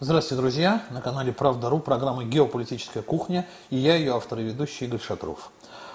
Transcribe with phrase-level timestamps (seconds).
[0.00, 0.84] Здравствуйте, друзья!
[0.90, 5.50] На канале Правда.ру программа «Геополитическая кухня» и я, ее автор и ведущий Игорь Шатров.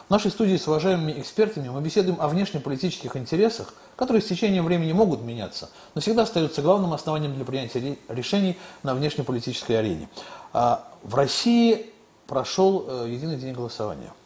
[0.10, 4.92] В нашей студии с уважаемыми экспертами мы беседуем о внешнеполитических интересах, которые с течением времени
[4.92, 10.10] могут меняться, но всегда остаются главным основанием для принятия решений на внешнеполитической арене.
[10.52, 11.90] А в России
[12.28, 14.12] прошел э, единый день голосования–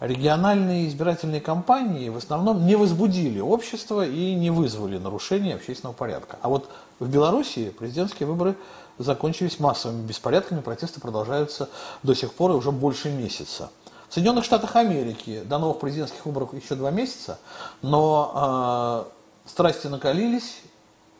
[0.00, 6.38] региональные избирательные кампании в основном не возбудили общество и не вызвали нарушения общественного порядка.
[6.42, 8.54] А вот в Белоруссии президентские выборы
[8.98, 11.68] закончились массовыми беспорядками, протесты продолжаются
[12.02, 13.70] до сих пор и уже больше месяца.
[14.08, 17.38] В Соединенных Штатах Америки до новых президентских выборов еще два месяца,
[17.82, 19.04] но
[19.44, 20.62] э, страсти накалились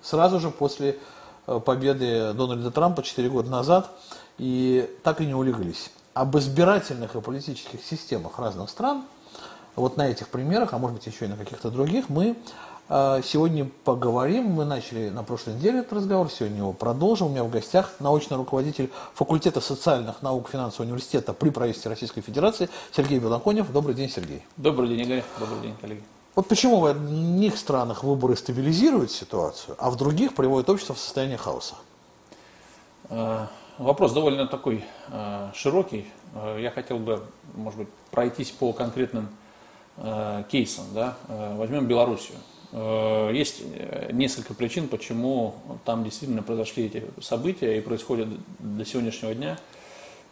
[0.00, 0.98] сразу же после
[1.47, 3.91] э, победы Дональда Трампа 4 года назад
[4.38, 9.04] и так и не улеглись об избирательных и политических системах разных стран,
[9.77, 12.36] вот на этих примерах, а может быть еще и на каких-то других, мы
[12.88, 14.46] э, сегодня поговорим.
[14.46, 17.28] Мы начали на прошлой неделе этот разговор, сегодня его продолжим.
[17.28, 22.69] У меня в гостях научный руководитель факультета социальных наук финансового университета при правительстве Российской Федерации
[22.91, 23.70] Сергей Белоконев.
[23.70, 24.44] Добрый день, Сергей.
[24.56, 25.22] Добрый день, Игорь.
[25.39, 26.02] Добрый день, коллеги.
[26.34, 31.39] Вот почему в одних странах выборы стабилизируют ситуацию, а в других приводят общество в состояние
[31.39, 31.77] хаоса?
[33.78, 36.04] Вопрос довольно такой э, широкий.
[36.34, 37.22] Э, я хотел бы,
[37.54, 39.28] может быть, пройтись по конкретным
[39.98, 40.86] э, кейсам.
[40.92, 41.16] Да?
[41.28, 42.38] Э, возьмем Белоруссию.
[42.72, 49.32] Э, есть э, несколько причин, почему там действительно произошли эти события и происходят до сегодняшнего
[49.32, 49.56] дня.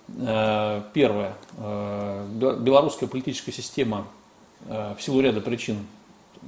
[0.08, 1.34] Э, первое.
[1.58, 2.26] Э,
[2.60, 4.08] белорусская политическая система
[4.66, 5.86] э, в силу ряда причин,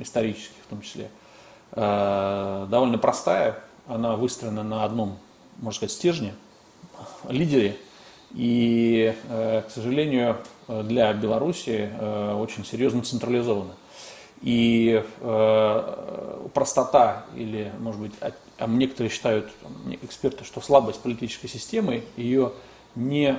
[0.00, 1.10] исторических в том числе,
[1.70, 3.60] э, довольно простая.
[3.86, 5.16] Она выстроена на одном,
[5.58, 6.34] можно сказать, стержне–
[7.28, 7.76] лидере.
[8.34, 13.72] И, э, к сожалению, для Беларуси э, очень серьезно централизовано.
[14.42, 19.48] И э, простота или, может быть, а некоторые считают,
[20.02, 22.52] эксперты, что слабость политической системы, ее
[22.94, 23.32] не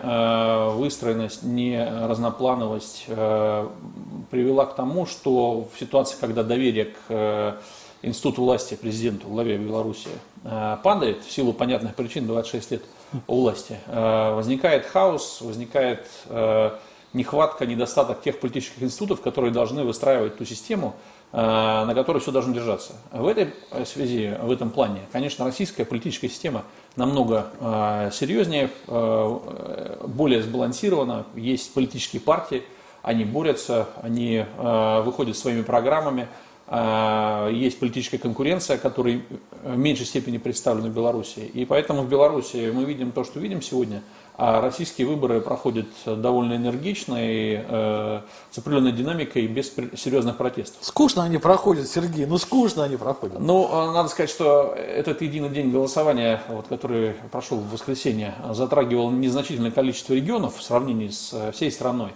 [0.75, 7.59] выстроенность, не разноплановость привела к тому, что в ситуации, когда доверие к
[8.01, 10.09] институту власти, президенту, главе Беларуси
[10.43, 12.83] падает в силу понятных причин 26 лет–
[13.27, 13.77] у власти.
[13.87, 16.71] Э, возникает хаос, возникает э,
[17.13, 20.95] нехватка, недостаток тех политических институтов, которые должны выстраивать ту систему,
[21.31, 22.93] э, на которой все должно держаться.
[23.11, 23.53] В этой
[23.85, 26.63] связи, в этом плане, конечно, российская политическая система
[26.95, 31.25] намного серьезнее, более сбалансирована.
[31.35, 32.63] Есть политические партии,
[33.03, 36.27] они борются, они выходят своими программами,
[36.71, 39.21] есть политическая конкуренция, которая
[39.63, 41.39] в меньшей степени представлена в Беларуси.
[41.39, 44.03] И поэтому в Беларуси мы видим то, что видим сегодня,
[44.41, 48.21] а российские выборы проходят довольно энергично и э,
[48.51, 50.77] с определенной динамикой, без серьезных протестов.
[50.81, 53.37] Скучно они проходят, Сергей, ну скучно они проходят.
[53.39, 59.11] Ну, а, надо сказать, что этот единый день голосования, вот, который прошел в воскресенье, затрагивал
[59.11, 62.11] незначительное количество регионов в сравнении с э, всей страной.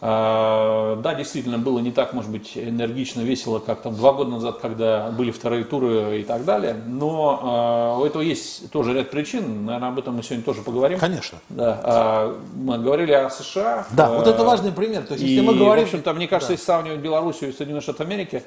[0.00, 4.58] А, да, действительно, было не так, может быть, энергично, весело, как там два года назад,
[4.58, 6.76] когда были вторые туры и так далее.
[6.86, 9.66] Но э, у этого есть тоже ряд причин.
[9.66, 11.00] Наверное, об этом мы сегодня тоже поговорим.
[11.00, 11.38] Конечно.
[11.48, 11.80] Да.
[11.82, 13.88] Э, мы говорили о США.
[13.90, 15.02] Да, э, вот это важный пример.
[15.02, 15.84] То есть, и, если мы говорим...
[15.84, 16.54] в общем-то, мне кажется, да.
[16.54, 18.44] если сравнивать Белоруссию и Соединенные Штаты Америки,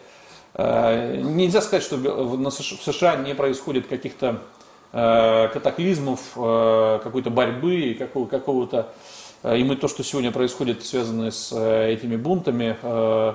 [0.54, 4.38] э, нельзя сказать, что в США не происходит каких-то
[4.94, 8.84] катаклизмов, какой-то борьбы, какого- какого-то Э,
[9.44, 13.34] и мы то, что сегодня происходит, связанное с э, этими бунтами, э,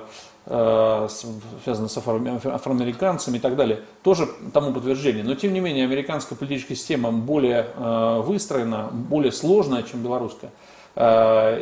[1.63, 5.21] связано с афроамериканцами и так далее, тоже тому подтверждение.
[5.21, 7.67] Но тем не менее, американская политическая система более
[8.21, 10.51] выстроена, более сложная, чем белорусская.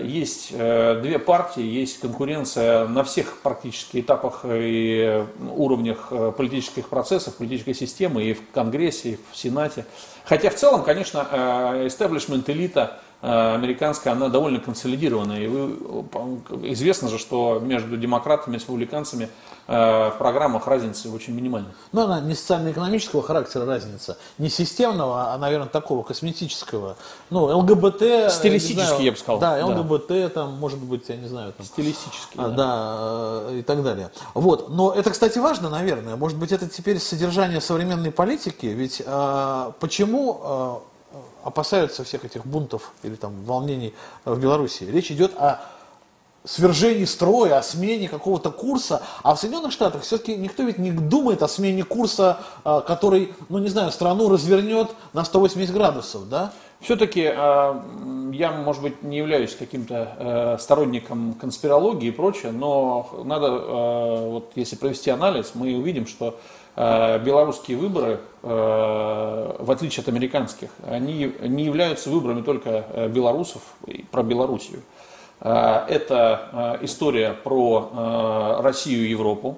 [0.04, 8.24] Есть две партии, есть конкуренция на всех практически этапах и уровнях политических процессов, политической системы
[8.24, 9.88] и в Конгрессе, и в Сенате.
[10.26, 11.22] Хотя в целом, конечно,
[11.88, 15.42] истеблишмент, элита Э, американская, она довольно консолидированная.
[15.42, 15.78] И вы,
[16.72, 19.30] известно же, что между демократами и республиканцами
[19.68, 21.74] э, в программах разница очень минимальная.
[21.92, 26.98] Но она не социально-экономического характера разница, не системного, а, наверное, такого косметического.
[27.30, 28.32] Ну, ЛГБТ...
[28.32, 29.40] Стилистически, знаю, я бы сказал.
[29.40, 30.30] Да, ЛГБТ, да.
[30.30, 31.54] там, может быть, я не знаю.
[31.54, 33.44] Там, Стилистически, а, да.
[33.50, 33.58] да.
[33.58, 34.12] и так далее.
[34.34, 34.70] Вот.
[34.70, 36.16] Но это, кстати, важно, наверное.
[36.16, 38.68] Может быть, это теперь содержание современной политики.
[38.68, 40.42] Ведь а, почему...
[40.44, 40.82] А,
[41.46, 43.94] опасаются всех этих бунтов или там волнений
[44.26, 44.84] в Беларуси.
[44.84, 45.62] Речь идет о
[46.44, 49.04] свержении строя, о смене какого-то курса.
[49.24, 53.60] А в Соединенных Штатах все-таки никто ведь не думает о смене курса, а, который, ну
[53.60, 56.52] не знаю, страну развернет на 180 градусов, да?
[56.82, 57.84] Все-таки а,
[58.34, 64.52] я, может быть, не являюсь каким-то э, сторонником конспирологии и прочее, но надо, э, вот
[64.56, 66.38] если провести анализ, мы увидим, что
[66.76, 73.62] белорусские выборы, в отличие от американских, они не являются выборами только белорусов,
[74.12, 74.82] про Белоруссию.
[75.40, 79.58] Это история про Россию и Европу,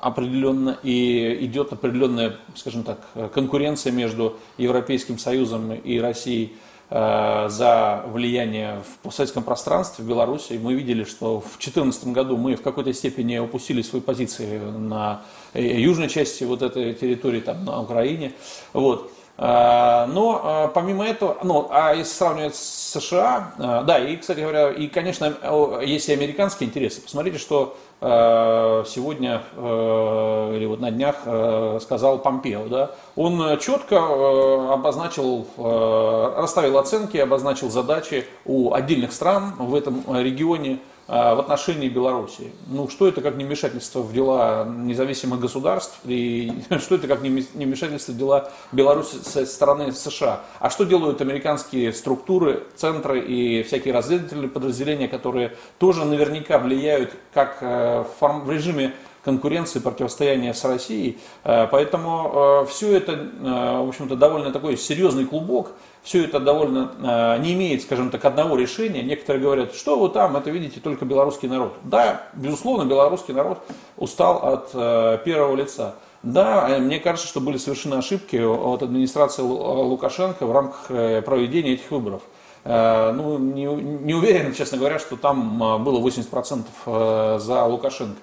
[0.00, 2.98] определенно, и идет определенная, скажем так,
[3.32, 6.63] конкуренция между Европейским Союзом и Россией э,
[6.94, 10.60] за влияние в постсоветском пространстве в Беларуси.
[10.62, 15.22] Мы видели, что в 2014 году мы в какой-то степени упустили свои позиции на
[15.54, 18.32] э, южной части вот этой территории, там, на Украине.
[18.72, 19.10] Вот.
[19.38, 24.86] Э, но помимо этого, ну, а если сравнивать с США, да, и, кстати говоря, и,
[24.86, 25.34] конечно,
[25.82, 27.00] есть и американские интересы.
[27.00, 32.66] Посмотрите, что Э, сегодня э, или вот на днях э, сказал Помпео.
[32.68, 32.90] Да?
[33.16, 41.88] Он четко обозначил, расставил оценки, обозначил задачи у отдельных стран в этом регионе в отношении
[41.88, 42.50] Беларуси.
[42.66, 48.16] Ну, что это как невмешательство в дела независимых государств, и что это как невмешательство в
[48.16, 50.40] дела Беларуси со стороны США.
[50.60, 57.58] А что делают американские структуры, центры и всякие разведывательные подразделения, которые тоже наверняка влияют как
[57.60, 61.18] э, в режиме конкуренции, противостояния с Россией.
[61.44, 65.72] Э, поэтому э, все это, в общем-то, довольно такой серьезный клубок,
[66.04, 69.02] все это довольно э, не имеет, скажем так, одного решения.
[69.02, 71.72] Некоторые говорят, что вы там, это видите только белорусский народ.
[71.82, 73.60] Да, безусловно, белорусский народ
[73.96, 75.94] устал от э, первого лица.
[76.22, 80.88] Да, э, мне кажется, что были совершены ошибки от администрации Лукашенко в рамках
[81.24, 82.20] проведения этих выборов.
[82.66, 88.16] Ну, не, не уверен, честно говоря, что там было 80% за Лукашенко.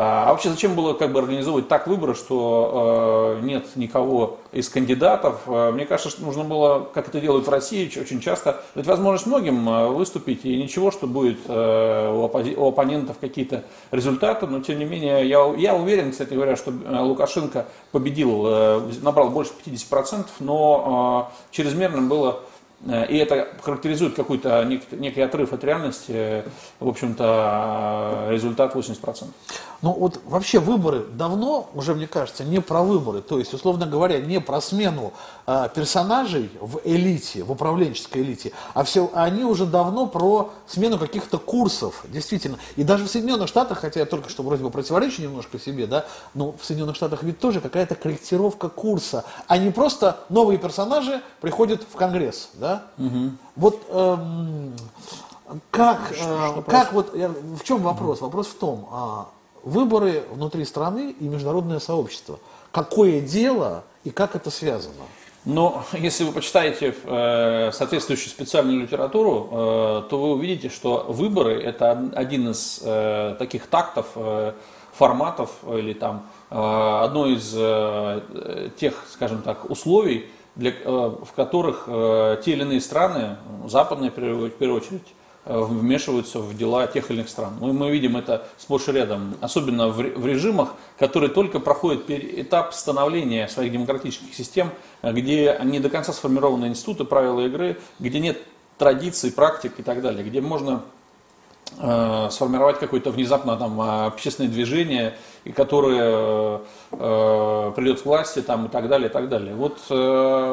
[0.00, 4.68] А, а вообще зачем было как бы организовывать так выборы, что э, нет никого из
[4.68, 5.40] кандидатов?
[5.48, 9.26] Э, мне кажется, что нужно было, как это делают в России очень часто, дать возможность
[9.26, 14.78] многим выступить, и ничего, что будет э, у, оппози- у оппонентов какие-то результаты, но тем
[14.78, 21.28] не менее я, я уверен, кстати говоря, что Лукашенко победил, э, набрал больше 50%, но
[21.28, 22.38] э, чрезмерным было
[22.86, 26.44] и это характеризует какой-то некий отрыв от реальности,
[26.78, 29.26] в общем-то, результат 80%.
[29.82, 34.20] Ну вот вообще выборы давно, уже мне кажется, не про выборы, то есть, условно говоря,
[34.20, 35.37] не про смену э,
[35.74, 42.04] персонажей в элите, в управленческой элите, а все, они уже давно про смену каких-то курсов,
[42.08, 42.58] действительно.
[42.76, 46.04] И даже в Соединенных Штатах, хотя я только что вроде бы противоречу немножко себе, да,
[46.34, 51.82] но в Соединенных Штатах ведь тоже какая-то корректировка курса, а не просто новые персонажи приходят
[51.82, 52.84] в Конгресс, да?
[52.98, 53.30] Угу.
[53.56, 54.74] Вот эм,
[55.70, 58.20] как, э, как вот, я, в чем вопрос?
[58.20, 59.28] Вопрос в том, а,
[59.62, 62.38] выборы внутри страны и международное сообщество.
[62.70, 65.04] Какое дело и как это связано?
[65.48, 72.10] Но если вы почитаете э, соответствующую специальную литературу, э, то вы увидите, что выборы это
[72.14, 74.52] один из э, таких тактов, э,
[74.92, 81.84] форматов или там э, одно из э, тех, скажем так, условий, для, э, в которых
[81.86, 85.14] э, те или иные страны, западные в первую очередь,
[85.48, 87.54] вмешиваются в дела тех или иных стран.
[87.60, 92.74] Мы, мы видим это сплошь и рядом, особенно в, в режимах, которые только проходят этап
[92.74, 94.70] становления своих демократических систем,
[95.02, 98.38] где не до конца сформированы институты, правила игры, где нет
[98.78, 100.82] традиций, практик и так далее, где можно
[101.78, 106.60] э, сформировать какое-то внезапно там общественное движение, и которое
[106.92, 109.54] э, придет к власти там, и так далее, и так далее.
[109.54, 109.94] Вот э,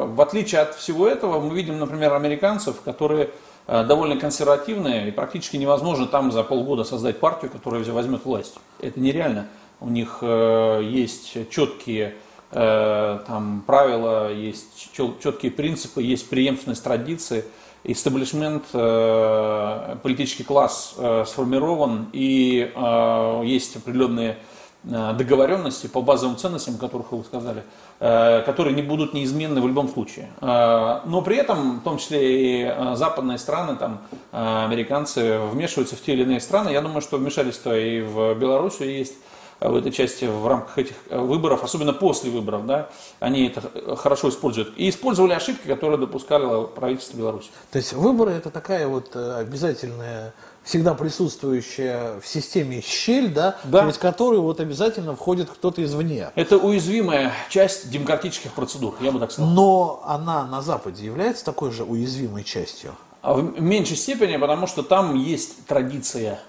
[0.08, 3.30] в отличие от всего этого мы видим, например, американцев, которые э,
[3.68, 8.56] довольно консервативные, и практически невозможно там за полгода создать партию, которая возьмет власть.
[8.80, 9.48] Это нереально.
[9.80, 12.16] У них э, есть четкие
[12.52, 17.46] э, там, правила, есть четкие принципы, есть преемственность традиции–
[17.86, 24.38] истеблишмент, э, политический класс э, сформирован, и э, есть определенные
[24.84, 27.64] договоренности по базовым ценностям, о которых вы сказали,
[28.00, 30.28] которые не будут неизменны в любом случае.
[30.42, 36.24] Но при этом, в том числе и западные страны, там, американцы вмешиваются в те или
[36.24, 36.70] иные страны.
[36.70, 39.16] Я думаю, что вмешательство и в Белоруссию есть
[39.60, 44.30] в этой части в рамках этих э, выборов, особенно после выборов, да, они это хорошо
[44.30, 44.74] используют.
[44.78, 47.50] И использовали ошибки, которые допускали правительство Беларуси.
[47.72, 50.34] То есть выборы это такая вот э, обязательная
[50.64, 53.82] всегда присутствующая в системе щель, да, да.
[53.82, 56.30] через которую вот обязательно входит кто-то извне.
[56.36, 59.52] Это уязвимая часть демократических процедур, я бы так сказал.
[59.52, 62.96] Но она на Западе является такой же уязвимой частью?
[63.22, 66.40] А в меньшей степени, потому что там есть традиция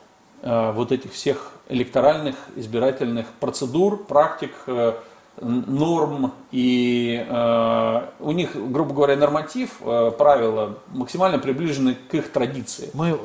[0.42, 4.94] э, вот этих всех электоральных избирательных процедур, практик, э,
[5.40, 12.90] норм и э, у них, грубо говоря, норматив, э, правила максимально приближены к их традиции.
[12.94, 13.18] Мы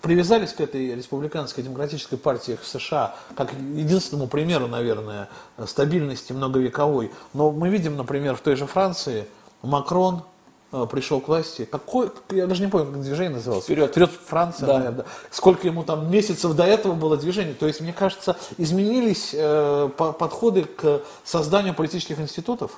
[0.00, 5.28] привязались к этой республиканской демократической партии в США как единственному примеру, наверное,
[5.66, 7.10] стабильности многовековой.
[7.34, 9.26] Но мы видим, например, в той же Франции
[9.62, 10.22] Макрон
[10.70, 11.64] пришел к власти.
[11.70, 13.64] Какой, я даже не помню, как движение называлось.
[13.64, 13.90] Вперед.
[13.90, 14.78] Вперед Франция, Да.
[14.78, 15.04] наверное.
[15.30, 17.54] Сколько ему там месяцев до этого было движение.
[17.54, 22.72] То есть, мне кажется, изменились э, по- подходы к созданию политических институтов.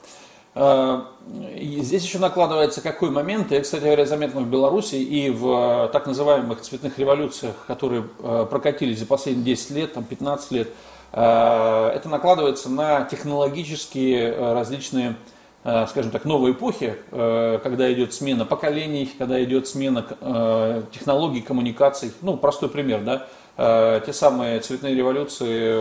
[0.57, 5.89] И Здесь еще накладывается какой момент, и, кстати говоря, заметно в Беларуси и в э,
[5.93, 10.69] так называемых цветных революциях, которые э, прокатились за последние 10 лет, там, 15 лет,
[11.13, 15.15] э, это накладывается на технологические э, различные,
[15.63, 22.13] скажем так, новые эпохи, э, когда идет смена поколений, когда идет смена э, технологий коммуникаций.
[22.23, 23.27] Ну, простой пример, да,
[23.63, 25.79] Э, те самые цветные революции, э,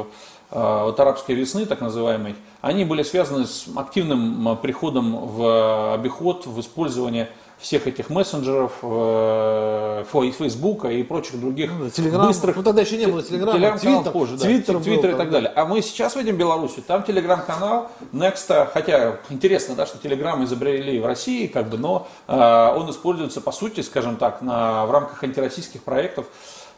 [0.00, 0.04] э,
[0.50, 6.60] вот арабской весны, так называемой, они были связаны с активным э, приходом в обиход, в
[6.60, 12.26] использование всех этих мессенджеров, э, Фейсбука и прочих других Ну да, Телеграм.
[12.26, 15.28] быстрых Ну, тогда еще не было Телеграма, Телеграм-канал Твиттер, позже, да, Твиттер Твиттер и так
[15.28, 15.32] да.
[15.32, 15.52] далее.
[15.54, 21.06] А мы сейчас видим Беларусь, там телеграм-канал Next, хотя интересно, да, что телеграм изобрели в
[21.06, 25.82] России, как бы, но э, он используется по сути, скажем так, на, в рамках антироссийских
[25.82, 26.26] проектов.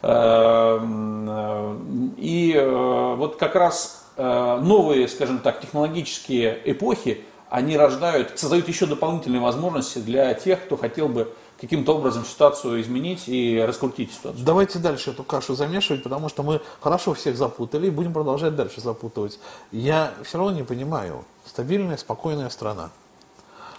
[0.01, 1.75] Э, э,
[2.17, 8.85] И э, вот как раз э, новые, скажем так, технологические эпохи, они рождают, создают еще
[8.85, 14.45] дополнительные возможности для тех, кто хотел бы каким-то образом ситуацию изменить и раскрутить ситуацию.
[14.45, 18.79] Давайте дальше эту кашу замешивать, потому что мы хорошо всех запутали и будем продолжать дальше
[18.81, 19.39] запутывать.
[19.71, 21.25] Я все равно не понимаю.
[21.45, 22.91] Стабильная, спокойная страна.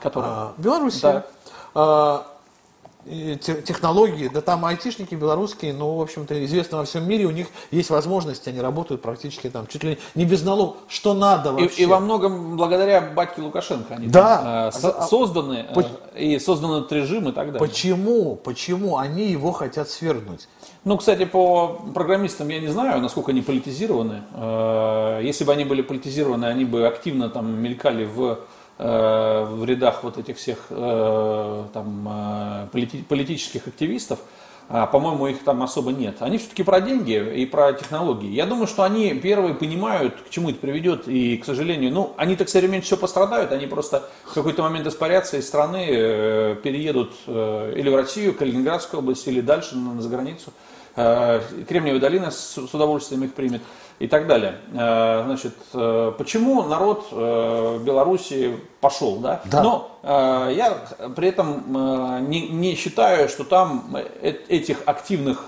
[0.02, 1.12] Которая- А, Белоруссия.
[1.12, 1.26] Да.
[1.74, 2.26] А,
[3.04, 7.90] технологии, да там айтишники белорусские, ну, в общем-то, известно во всем мире, у них есть
[7.90, 11.82] возможности, они работают практически там, чуть ли не без налогов, что надо И, вообще.
[11.82, 14.36] и во многом благодаря батьке Лукашенко они Да.
[14.38, 17.58] там, э, со- А- созданы э, Поч- и создан этот режим и так далее.
[17.60, 18.36] Почему?
[18.36, 20.48] Почему они его хотят свергнуть?
[20.84, 24.22] Ну, кстати, по программистам я не знаю, насколько они политизированы.
[24.34, 28.38] Э, Если бы они были политизированы, они бы активно там мелькали в,
[28.82, 34.20] в рядах вот этих всех э, там, э, полити- политических активистов.
[34.72, 36.18] А, по-моему, их там особо нет.
[36.20, 38.30] Они все-таки про деньги и про технологии.
[38.30, 41.08] Я думаю, что они первые понимают, к чему это приведет.
[41.08, 43.50] И, к сожалению, ну, они так все меньше всего пострадают.
[43.50, 49.00] Они просто в какой-то момент испарятся из страны, э, переедут э, или в Россию, Калининградскую
[49.00, 50.52] область, или дальше на, на заграницу.
[50.96, 53.62] Э, Кремниевая долина с, удовольствием их примет
[53.98, 54.56] и так далее.
[54.72, 59.40] Э, Значит, э, почему народ Беларуси пошел, да?
[59.44, 59.62] Да.
[59.62, 60.78] Но я
[61.14, 65.44] при этом не, не считаю, что там этих активных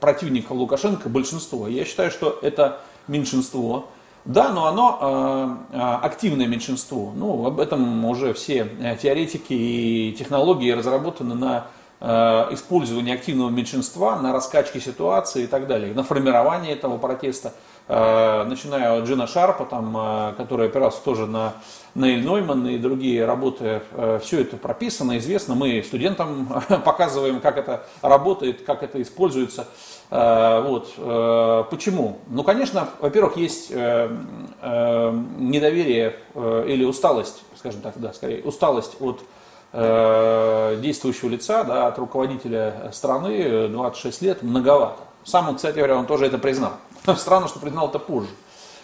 [0.00, 1.66] противников Лукашенко большинство.
[1.66, 3.86] Я считаю, что это меньшинство.
[4.24, 5.58] Да, но оно
[6.02, 7.12] активное меньшинство.
[7.16, 8.68] Ну, об этом уже все
[9.02, 11.66] теоретики и технологии разработаны на
[12.00, 17.52] э, использовании активного меньшинства, на раскачке ситуации и так далее, на формировании этого протеста.
[17.88, 21.54] Э, начиная от Джина Шарпа, там, э, который опирался тоже на
[21.94, 23.82] Нейль Нойман и другие работы,
[24.22, 25.56] все это прописано, известно.
[25.56, 26.46] Мы студентам
[26.84, 29.66] показываем, как это работает, как это используется.
[30.08, 30.94] Вот.
[31.68, 32.18] Почему?
[32.28, 34.36] Ну, конечно, во-первых, есть недоверие
[36.36, 39.20] или усталость, скажем так, да, скорее, усталость от
[39.72, 44.98] действующего лица, да, от руководителя страны, э, 26 лет, многовато.
[45.24, 46.72] Сам он, кстати говоря, он тоже это признал.
[47.16, 48.30] Странно, что признал это позже.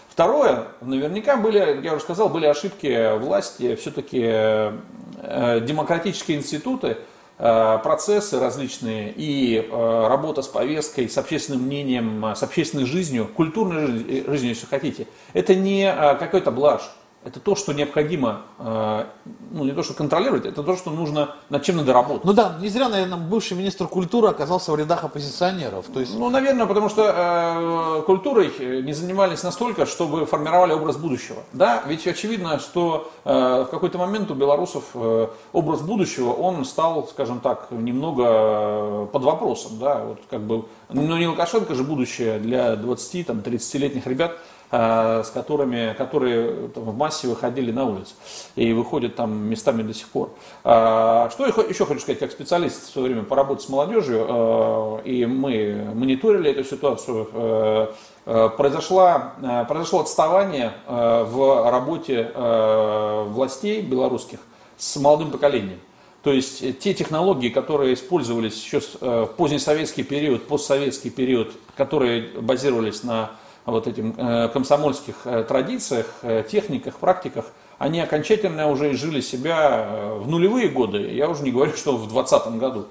[0.09, 6.97] Второе, наверняка были, я уже сказал, были ошибки власти, все-таки э, демократические институты,
[7.39, 13.29] э, процессы различные и э, работа с повесткой, с общественным мнением, э, с общественной жизнью,
[13.29, 16.89] культурной жизнью, если хотите, это не э, какой-то блажь.
[17.27, 19.05] Это то, что необходимо, э,
[19.51, 22.25] ну не то, что контролировать, это то, что нужно, над чем надо работать.
[22.25, 25.87] Ну да, не зря, наверное, бывший министр культуры оказался в рядах оппозиционеров.
[25.93, 28.53] То есть Ну, наверное, потому что э, культурой
[28.83, 31.39] не занимались настолько, чтобы формировали образ будущего.
[31.53, 37.09] Да, ведь очевидно, что э, в какой-то момент у белорусов э, образ будущего, он стал,
[37.09, 39.81] скажем так, немного э, под вопросом.
[39.81, 45.95] Да, вот как бы, ну не Лукашенко же будущее для 20-30-летних ребят, э, с которыми,
[45.97, 48.15] которые там, в массе выходили на улицу
[48.57, 50.31] и выходят там местами до сих пор.
[50.65, 54.99] А, Что еще хочу сказать, как специалист в свое время по работе с молодежью, э,
[55.05, 57.87] и мы мониторили эту ситуацию, э,
[58.27, 64.41] э, произошло, э, произошло отставание э, в работе э, властей белорусских
[64.77, 65.79] с молодым поколением.
[66.23, 72.29] То есть э, те технологии, которые использовались еще э, в позднесоветский период, постсоветский период, которые
[72.41, 73.31] базировались на
[73.67, 77.47] вот этим э, комсомольских э, традициях, э, техниках, практиках,
[77.79, 79.87] они окончательно уже изжили себя
[80.19, 82.87] в нулевые годы, я уже не говорю, что в 2020 году.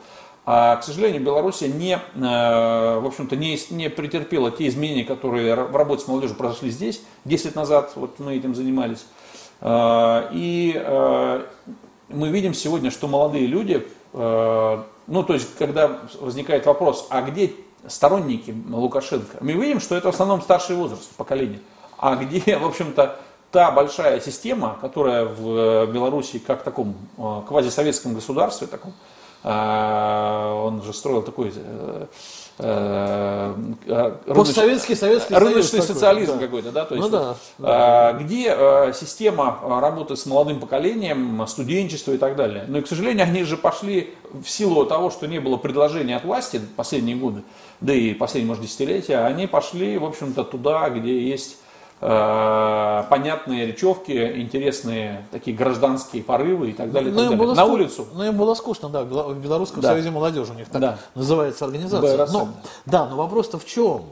[0.45, 6.03] А, к сожалению, Беларусь не, в общем-то, не, не претерпела те изменения, которые в работе
[6.03, 7.01] с молодежью произошли здесь.
[7.23, 9.07] 10 лет назад вот мы этим занимались.
[9.65, 10.85] И
[12.09, 17.51] мы видим сегодня, что молодые люди, ну, то есть, когда возникает вопрос, а где
[17.87, 21.59] сторонники Лукашенко, мы видим, что это в основном старший возраст поколения.
[21.97, 23.17] А где, в общем-то,
[23.55, 28.93] та большая система, которая в Беларуси как в таком э, квазисоветском государстве, таком,
[29.43, 32.05] э, он же строил такой э,
[34.27, 38.13] Постсоветский Советский рыночный Союз социализм такой, какой-то, да, то есть, ну, да, да.
[38.13, 42.63] где система работы с молодым поколением, студенчество и так далее.
[42.67, 46.23] Но, и, к сожалению, они же пошли в силу того, что не было предложения от
[46.23, 47.43] власти последние годы,
[47.81, 51.57] да и последние, может, десятилетия, они пошли, в общем-то, туда, где есть
[52.01, 57.11] э, понятные речевки, интересные такие гражданские порывы и так далее.
[57.11, 57.55] Ну, так далее.
[57.55, 58.07] На улицу.
[58.13, 59.89] Ну, им было скучно, да, в Белорусском да.
[59.89, 60.97] союзе молодежи у них так да.
[61.15, 62.27] называется организация.
[62.27, 62.49] Но,
[62.85, 64.03] да, но вопрос-то в чем?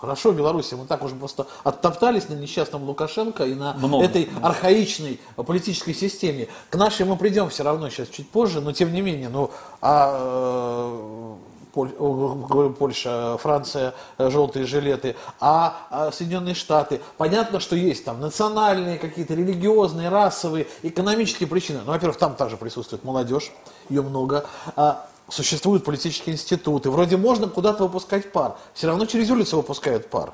[0.00, 4.02] Хорошо, Беларуси, мы так уже просто оттоптались на несчастном Лукашенко и на Много.
[4.02, 6.48] этой архаичной политической системе.
[6.70, 9.50] К нашей мы придем все равно сейчас чуть позже, но тем не менее, ну,
[9.82, 11.36] а,
[11.72, 17.00] Польша, Франция, э, желтые жилеты, а, а Соединенные Штаты.
[17.16, 21.80] Понятно, что есть там национальные какие-то религиозные, расовые, экономические причины.
[21.84, 23.52] Ну, во-первых, там также присутствует молодежь,
[23.88, 24.46] ее много.
[24.76, 26.90] А, существуют политические институты.
[26.90, 28.56] Вроде можно куда-то выпускать пар.
[28.74, 30.32] Все равно через улицу выпускают пар.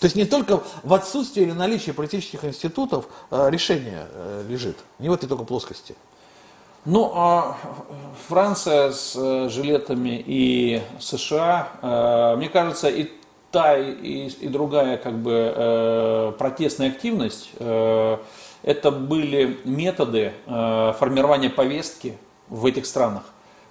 [0.00, 4.76] То есть не только в отсутствии или наличии политических институтов э, решение э, лежит.
[4.98, 5.96] Не в этой только плоскости.
[6.86, 7.56] Ну, а
[8.28, 13.10] Франция с э, жилетами и США, э, мне кажется, и
[13.50, 22.66] та, и, и другая как бы э, протестная активность, это были методы формирования повестки в
[22.66, 23.22] этих странах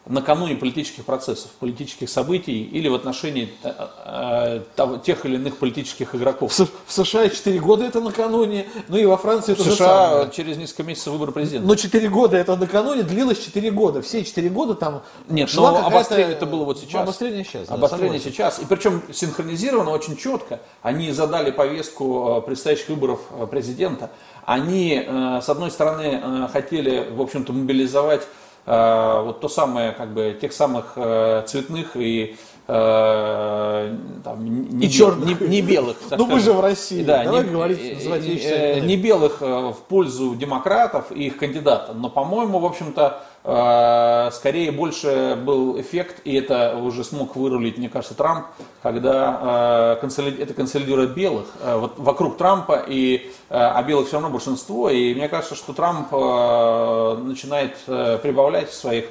[0.06, 6.54] накануне политических процессов, политических событий или в отношении э, э, тех или иных политических игроков.
[6.54, 10.32] В, в США 4 года это накануне, ну и во Франции это США самое.
[10.32, 11.68] через несколько месяцев выборы президента.
[11.68, 14.02] Но 4 года это накануне длилось 4 года.
[14.04, 17.02] Все 4 года там Нет, но обострение это было вот сейчас.
[17.02, 17.70] Обострение сейчас.
[17.70, 18.60] Обострение да, сейчас.
[18.60, 20.60] И причем синхронизировано очень четко.
[20.84, 24.12] Они задали повестку э, предстоящих выборов президента.
[24.46, 28.22] Они, с одной стороны, хотели, в общем-то, мобилизовать
[28.66, 32.36] вот то самое, как бы, тех самых э, цветных и
[32.68, 35.40] э, там, не, и черных.
[35.42, 35.98] Не, не белых.
[36.10, 37.04] Ну мы же в России.
[37.04, 38.80] Да, Давай не, говорить, называть вещи.
[38.80, 41.94] Не белых в пользу демократов и их кандидата.
[41.94, 48.16] Но, по-моему, в общем-то, скорее больше был эффект, и это уже смог вырулить, мне кажется,
[48.16, 48.48] Трамп,
[48.82, 54.90] когда а, это консолидирует белых а, вот вокруг Трампа, и, а белых все равно большинство,
[54.90, 56.12] и мне кажется, что Трамп
[57.24, 59.06] начинает прибавлять в своих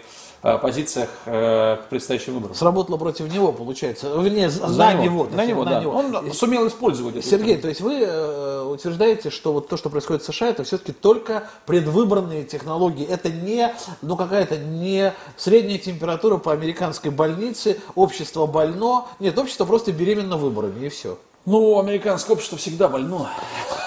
[0.61, 2.55] позициях э, к предстоящим выборам.
[2.55, 4.09] Сработало против него, получается.
[4.19, 5.05] Вернее, за на него.
[5.05, 5.81] него на него, на да.
[5.81, 5.93] Него.
[5.93, 7.27] Он сумел использовать это.
[7.27, 10.93] Сергей, то есть вы э, утверждаете, что вот то, что происходит в США, это все-таки
[10.93, 13.07] только предвыборные технологии.
[13.07, 19.07] Это не ну, какая-то не средняя температура по американской больнице, общество больно.
[19.21, 21.19] Нет, общество просто беременно выборами, и все.
[21.47, 23.29] Ну, американское общество всегда больно.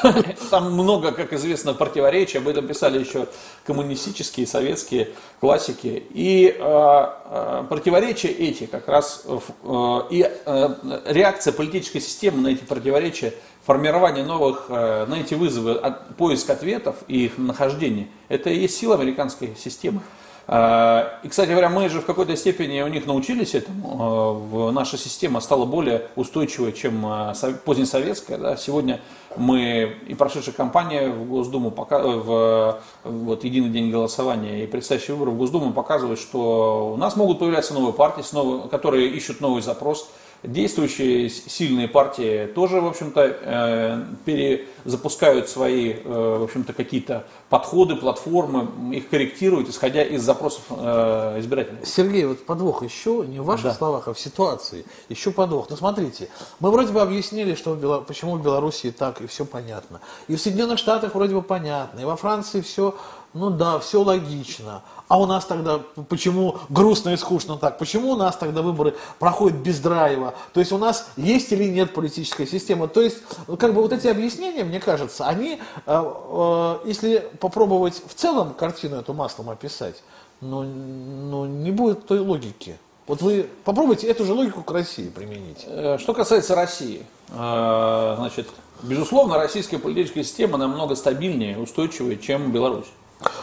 [0.52, 2.38] Там много, как известно, противоречий.
[2.38, 3.28] Об этом писали еще
[3.65, 6.04] коммунистические, советские классики.
[6.12, 9.39] И э, э, противоречия эти как раз э,
[10.12, 10.70] и э,
[11.08, 13.34] реакция политической системы на эти противоречия,
[13.65, 18.78] формирование новых, э, на эти вызовы, от, поиск ответов и их нахождение, это и есть
[18.78, 20.02] сила американской системы.
[20.49, 24.69] А, и, кстати говоря, мы же в какой-то степени у них научились этому.
[24.69, 27.33] А, наша система стала более устойчивой, чем а,
[27.65, 28.38] позднесоветская.
[28.38, 28.55] Да.
[28.55, 29.01] Сегодня
[29.36, 35.38] мы и прошедшая кампания в Госдуму, в вот, единый день голосования и предстоящие выборы в
[35.38, 38.23] Госдуму показывают, что у нас могут появляться новые партии,
[38.69, 40.10] которые ищут новый запрос–
[40.43, 48.95] Действующие сильные партии тоже, в общем-то, э, перезапускают свои, э, в общем-то, какие-то подходы, платформы,
[48.95, 51.80] их корректируют, исходя из запросов э, избирателей.
[51.84, 53.73] Сергей, вот подвох еще не в ваших да.
[53.73, 54.86] словах, а в ситуации.
[55.10, 55.71] Еще подвох.
[55.71, 58.02] Ну, смотрите, мы вроде бы объяснили, что в Бело...
[58.02, 60.02] почему в Беларуси так, и все понятно.
[60.28, 62.95] И в Соединенных Штатах вроде бы понятно, и во Франции все,
[63.34, 64.84] ну да, все логично.
[65.08, 67.78] А у нас тогда почему грустно и скучно так?
[67.78, 70.34] Почему у нас тогда выборы проходят без драйва?
[70.54, 72.88] То есть у нас есть или нет политическая система?
[72.89, 73.17] То есть
[73.58, 78.98] как бы вот эти объяснения, мне кажется, они, э, э, если попробовать в целом картину
[78.98, 80.04] эту маслом описать,
[80.41, 82.78] ну, ну не будет той логики.
[83.08, 85.63] Вот вы попробуйте эту же логику к России применить.
[85.67, 88.48] Э, что касается России, значит,
[88.84, 92.88] безусловно, российская политическая система намного стабильнее, устойчивее, чем Беларусь.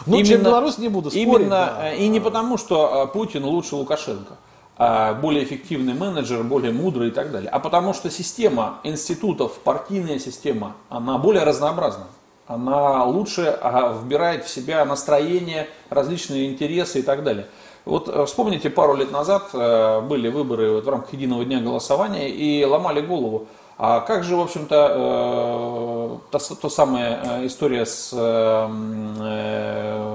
[0.06, 1.26] Ну, именно, чем Беларусь не буду спорить.
[1.26, 1.92] Именно, да.
[1.94, 4.34] и не потому, что а, Путин лучше Лукашенко.
[4.76, 10.18] а более эффективный менеджер, более мудрый и так далее, а потому что система институтов, партийная
[10.18, 12.06] система, она более разнообразна.
[12.46, 17.46] Она лучше а, вбирает в себя настроение, различные интересы и так далее.
[17.84, 22.30] Вот э, вспомните, пару лет назад э, были выборы вот в рамках единого дня голосования
[22.30, 23.46] и ломали голову.
[23.76, 25.93] А как же, в общем-то, э,
[26.30, 28.10] та, та самая история с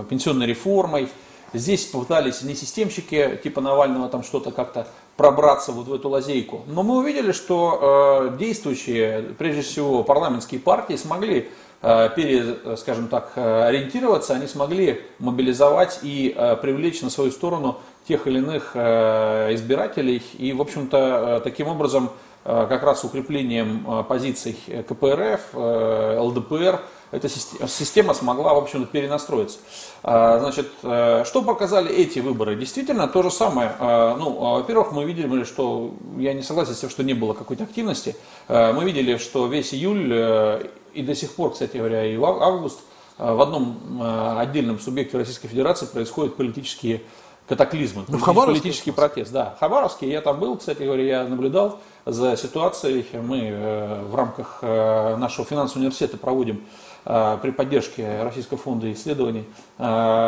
[0.09, 1.09] пенсионной реформой,
[1.53, 6.63] Здесь попытались не системщики типа Навального там что-то как-то пробраться вот в эту лазейку.
[6.67, 11.49] Но мы увидели, что э, действующие, прежде всего, парламентские партии смогли
[11.81, 17.79] э, пере, скажем так, э, ориентироваться, они смогли мобилизовать и э, привлечь на свою сторону
[18.07, 20.21] тех или иных э, избирателей.
[20.37, 22.28] И, в общем-то, э, таким образом, э,
[22.69, 24.57] как раз укреплением э, позиций
[24.87, 26.81] КПРФ, э, ЛДПР,
[27.11, 29.57] эта система смогла, в общем-то, перенастроиться.
[30.03, 32.55] Значит, э, что показали эти выборы?
[32.55, 33.73] Действительно, то же самое.
[33.79, 37.63] Ну, а, во-первых, мы видели, что, я не согласен с тем, что не было какой-то
[37.63, 38.15] активности.
[38.47, 42.79] Мы видели, что весь июль э, и до сих пор, кстати говоря, и август
[43.17, 44.01] в одном
[44.37, 47.01] отдельном субъекте Российской Федерации происходят политические
[47.49, 49.31] катаклизмы, ну, политический протест.
[49.31, 53.05] Да, Хабаровский, я там был, кстати говоря, я наблюдал за ситуацией.
[53.13, 56.63] Мы э, в рамках нашего финансового университета проводим
[57.05, 59.45] Э, при поддержке Российского фонда исследований,
[59.77, 59.83] э,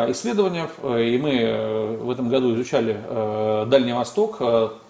[0.08, 2.98] исследования, и мы э, в этом году изучали
[3.66, 4.40] Дальний Восток,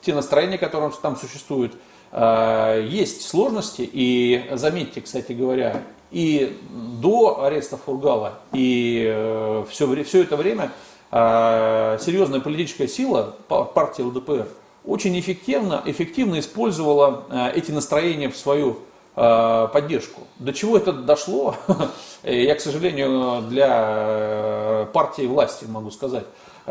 [0.01, 1.73] те настроения, которые там существуют,
[2.15, 6.59] есть сложности, и заметьте, кстати говоря, и
[7.01, 10.73] до ареста Фургала, и все, все это время
[11.11, 14.47] серьезная политическая сила партии ЛДПР
[14.85, 18.79] очень эффективно, эффективно использовала эти настроения в свою
[19.15, 20.23] Э, поддержку.
[20.39, 21.55] До чего это дошло,
[22.23, 26.25] я, к сожалению, для э, партии власти могу сказать.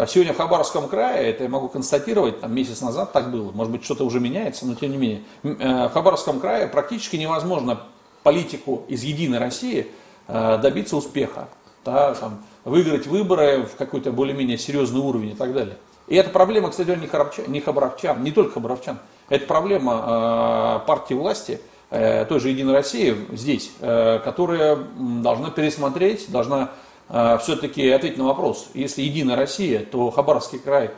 [0.07, 3.83] Сегодня в Хабаровском крае, это я могу констатировать, там месяц назад так было, может быть
[3.83, 5.21] что-то уже меняется, но тем не менее.
[5.43, 7.81] Э, в Хабаровском крае практически невозможно
[8.23, 9.87] политику из «Единой России»
[10.27, 11.49] добиться успеха,
[11.83, 15.75] да, там, выиграть выборы в какой-то более-менее серьезный уровень и так далее.
[16.11, 21.59] И эта проблема, кстати, не, хабаровчан, не хабаровчан, не только хабаровчан, это проблема партии власти–
[21.91, 26.71] Э, той же Единой России здесь, э, которая должна пересмотреть, должна
[27.09, 30.91] э, все-таки ответить на вопрос, если Единая Россия, то Хабаровский край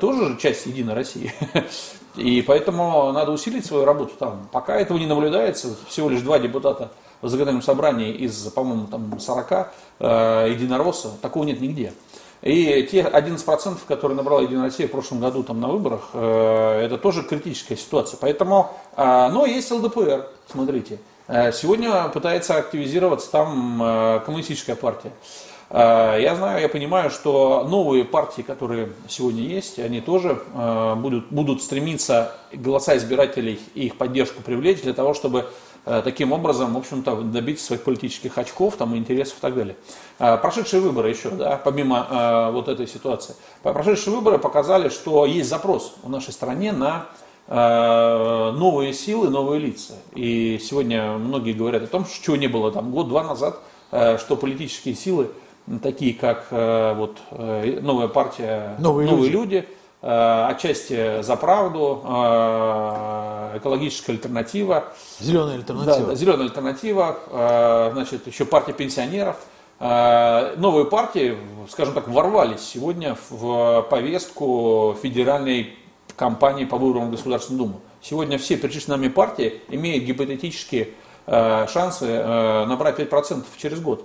[0.00, 1.32] тоже же часть Единой России.
[2.16, 4.48] И поэтому надо усилить свою работу там.
[4.52, 6.90] Пока этого не наблюдается, всего лишь два депутата
[7.22, 11.94] в законодательном собрании из, по-моему, там 40 единоросса, такого нет нигде.
[12.42, 16.96] И те 11%, которые набрала Единая Россия в прошлом году там, на выборах, э, это
[16.96, 18.18] тоже критическая ситуация.
[18.18, 20.98] Поэтому, э, но есть ЛДПР, смотрите.
[21.28, 25.12] Э, сегодня пытается активизироваться там э, коммунистическая партия.
[25.72, 30.42] Я знаю, я понимаю, что новые партии, которые сегодня есть, они тоже
[30.96, 35.48] будут, будут стремиться голоса избирателей и их поддержку привлечь для того, чтобы
[35.84, 39.76] таким образом, в общем-то, добиться своих политических очков, там, интересов и так далее.
[40.18, 45.48] Э, прошедшие выборы еще, да, помимо э, вот этой ситуации, прошедшие выборы показали, что есть
[45.48, 47.06] запрос в нашей стране на
[47.48, 49.94] новые силы, новые лица.
[50.14, 54.94] И сегодня многие говорят о том, что чего не было там год-два назад, что политические
[54.94, 55.32] силы,
[55.82, 64.12] такие как вот, новая партия «Новые, новые люди», люди Э, отчасти за правду, э, экологическая
[64.12, 64.84] альтернатива.
[65.18, 66.06] Зеленая альтернатива.
[66.06, 69.36] Да, зеленая альтернатива, э, значит, еще партия пенсионеров.
[69.82, 71.38] Новые партии,
[71.70, 75.74] скажем так, ворвались сегодня в повестку федеральной
[76.16, 77.80] кампании по выборам в Государственную Думу.
[78.02, 80.90] Сегодня все перечисленные партии имеют гипотетические
[81.26, 82.22] шансы
[82.66, 84.04] набрать 5% через год.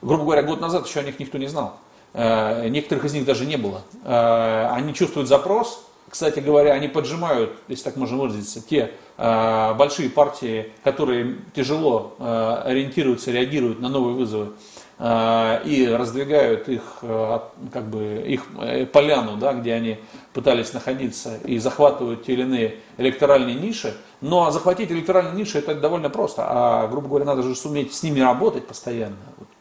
[0.00, 1.76] Грубо говоря, год назад еще о них никто не знал.
[2.16, 3.82] Э, некоторых из них даже не было.
[4.02, 10.08] Э, они чувствуют запрос, кстати говоря, они поджимают, если так можно выразиться, те э, большие
[10.08, 14.52] партии, которые тяжело ориентируются, реагируют на новые вызовы
[14.98, 18.46] и раздвигают их, как бы, их
[18.92, 19.98] поляну, да, где они
[20.32, 23.94] пытались находиться, и захватывают те или иные электоральные ниши.
[24.22, 28.20] Но захватить электоральные ниши это довольно просто, а, грубо говоря, надо же суметь с ними
[28.20, 29.16] работать постоянно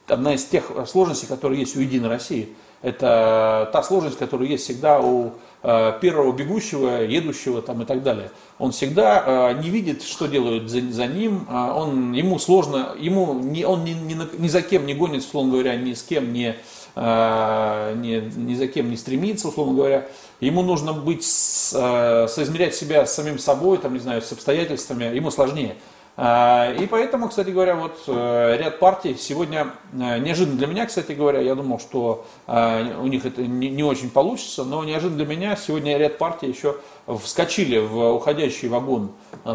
[0.08, 2.56] одна из тех сложностей, которые есть у Единой России.
[2.82, 5.32] Это та сложность, которая есть всегда у
[5.64, 8.30] э, первого бегущего, едущего там, и так далее.
[8.60, 13.34] Он всегда э, не видит, что делают за, за ним, э, он, ему сложно, ему
[13.34, 16.58] не, он ни, ни, ни за кем не гонится, условно говоря, ни с кем не,
[16.96, 20.08] ни, ни за кем не стремится, условно говоря.
[20.40, 25.76] Ему нужно быть, соизмерять себя с самим собой, там, не знаю, с обстоятельствами, ему сложнее.
[26.18, 31.12] А, и поэтому, кстати говоря, вот э, ряд партий сегодня, э, неожиданно для меня, кстати
[31.12, 35.58] говоря, я думал, что э, у них это не очень получится, но неожиданно для меня
[35.58, 39.12] сегодня ряд партий еще вскочили в уходящий вагон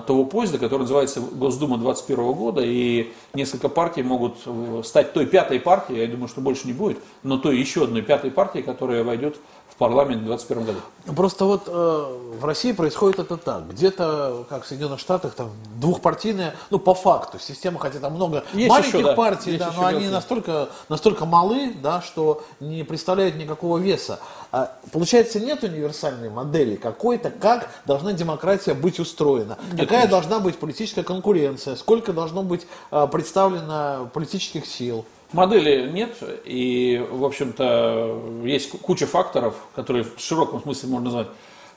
[0.07, 4.37] того поезда, который называется Госдума 2021 года, и несколько партий могут
[4.87, 8.31] стать той пятой партией, я думаю, что больше не будет, но той еще одной пятой
[8.31, 9.37] партией, которая войдет
[9.79, 10.81] парламент в 2021 году.
[11.17, 12.07] Просто вот э,
[12.41, 13.69] в России происходит это так.
[13.69, 18.69] Где-то, как в Соединенных Штатах, там двухпартийная, ну по факту, система, хотя там много есть
[18.69, 23.79] маленьких еще, да, партий, да, но они настолько, настолько малы, да, что не представляют никакого
[23.79, 24.21] веса.
[24.53, 30.11] А, получается, нет универсальной модели какой-то, как должна демократия быть устроена, нет, какая конечно.
[30.11, 35.05] должна быть политическая конкуренция, сколько должно быть э, представлено политических сил.
[35.33, 41.29] Модели нет, и, в общем-то, есть куча факторов, которые в широком смысле можно назвать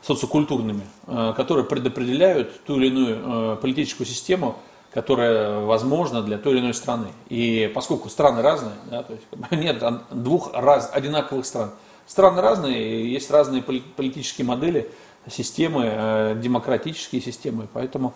[0.01, 4.57] социокультурными, э, которые предопределяют ту или иную э, политическую систему,
[4.91, 7.07] которая возможна для той или иной страны.
[7.29, 11.71] И поскольку страны разные, да, то есть нет двух раз, одинаковых стран.
[12.05, 14.89] Страны разные, есть разные политические модели,
[15.29, 18.13] системы, э, демократические системы, поэтому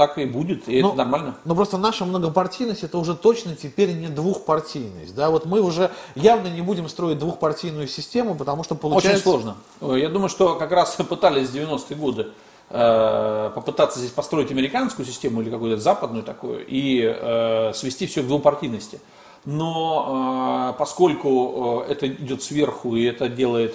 [0.00, 1.34] так и будет, и но, это нормально.
[1.44, 5.14] Но просто наша многопартийность это уже точно теперь не двухпартийность.
[5.14, 5.28] Да?
[5.28, 9.28] Вот мы уже явно не будем строить двухпартийную систему, потому что получается...
[9.28, 9.42] Очень
[9.80, 9.98] сложно.
[9.98, 12.28] Я думаю, что как раз пытались в 90-е годы
[12.70, 18.26] э, попытаться здесь построить американскую систему или какую-то западную такую и э, свести все к
[18.26, 19.02] двухпартийности.
[19.44, 23.74] Но поскольку это идет сверху и это делает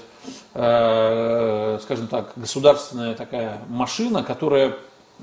[0.54, 4.78] Э, скажем так, государственная такая машина, которая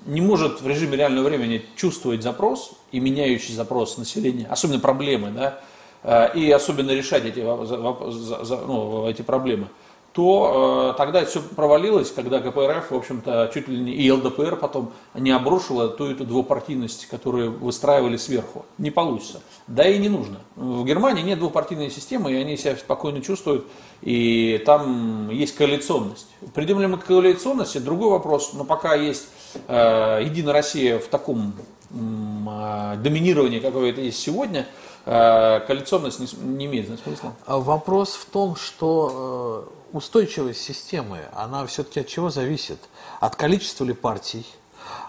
[0.07, 5.61] не может в режиме реального времени чувствовать запрос и меняющий запрос населения, особенно проблемы, да,
[6.03, 9.69] э, и особенно решать эти, ну, эти проблемы
[10.13, 14.57] то э, тогда это все провалилось, когда КПРФ, в общем-то, чуть ли не и ЛДПР
[14.57, 18.67] потом не обрушила ту эту двупартийность, которую выстраивали сверху.
[18.77, 19.41] Не получится.
[19.67, 20.41] Да и не нужно.
[20.55, 23.67] В Германии нет двупартийной системы, и они себя спокойно чувствуют,
[24.03, 26.27] и там есть коалиционность.
[26.55, 29.29] Придем ли мы к коалиционности, другой вопрос, но пока есть
[29.69, 31.55] Единая Россия в таком
[31.91, 34.67] э, доминировании, какое это есть сегодня,
[35.05, 37.33] э, коалиционность не, не имеет смысла.
[37.47, 42.79] А вопрос в том, что э устойчивость системы, она все-таки от чего зависит?
[43.21, 44.47] От количества ли партий,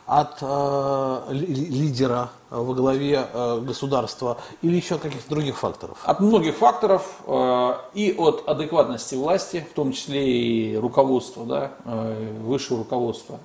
[0.06, 5.98] от э, лидера во главе э, государства или еще от каких-то других факторов?
[6.04, 12.38] От многих факторов э, и от адекватности власти, в том числе и руководства, да, э,
[12.42, 13.40] высшего руководства.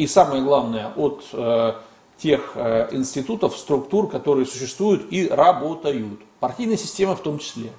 [0.00, 1.74] И самое главное, от э,
[2.16, 6.20] тех э, институтов, структур, которые существуют и работают.
[6.38, 7.70] Партийная система в том числе.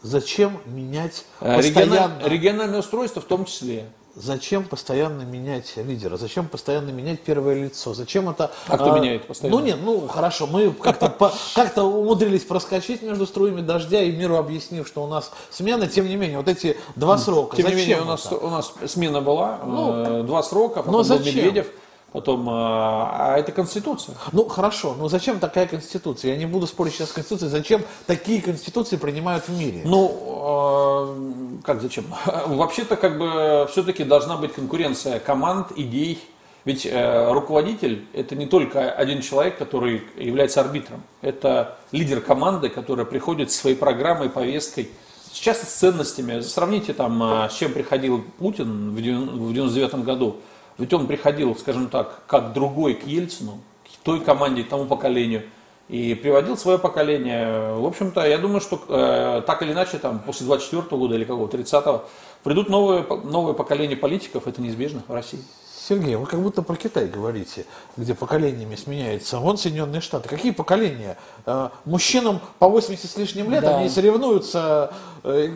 [0.00, 2.18] Зачем менять э, постоянно...
[2.24, 3.90] Региональное устройство в том числе.
[4.14, 6.16] Зачем постоянно менять лидера?
[6.16, 7.94] Зачем постоянно менять первое лицо?
[7.94, 8.50] Зачем это...
[8.66, 9.58] А кто а, меняет постоянно?
[9.58, 11.14] Ну нет, ну хорошо, мы как-то
[11.54, 16.16] как умудрились проскочить между струями дождя и миру объяснив, что у нас смена, тем не
[16.16, 17.56] менее, вот эти два срока.
[17.56, 21.02] Тем не менее, у нас, у нас смена была, ну, э, два срока, потом но
[21.02, 21.24] зачем?
[21.24, 21.66] был Медведев.
[22.12, 24.14] Потом, а, а это Конституция.
[24.32, 26.32] Ну хорошо, но зачем такая Конституция?
[26.32, 27.50] Я не буду спорить сейчас с Конституцией.
[27.50, 29.82] Зачем такие Конституции принимают в мире?
[29.84, 32.06] Ну, э, как зачем?
[32.46, 36.18] Вообще-то как бы все-таки должна быть конкуренция команд, идей.
[36.64, 41.02] Ведь э, руководитель это не только один человек, который является арбитром.
[41.20, 44.88] Это лидер команды, который приходит со своей программой, повесткой,
[45.30, 46.40] часто с ценностями.
[46.40, 50.38] Сравните там, с чем приходил Путин в 1999 году
[50.78, 55.42] ведь он приходил, скажем так, как другой к Ельцину, к той команде, к тому поколению,
[55.88, 57.74] и приводил свое поколение.
[57.74, 61.24] В общем-то, я думаю, что э, так или иначе, там, после 24 -го года или
[61.24, 62.04] какого, 30-го,
[62.44, 65.40] придут новые, новое поколение политиков, это неизбежно в России.
[65.88, 67.64] Сергей, вы как будто про Китай говорите,
[67.96, 69.38] где поколениями сменяется.
[69.38, 70.28] Вон Соединенные Штаты.
[70.28, 71.16] Какие поколения?
[71.46, 73.78] Э, мужчинам по 80 с лишним лет, да.
[73.78, 74.92] они соревнуются,
[75.24, 75.48] э,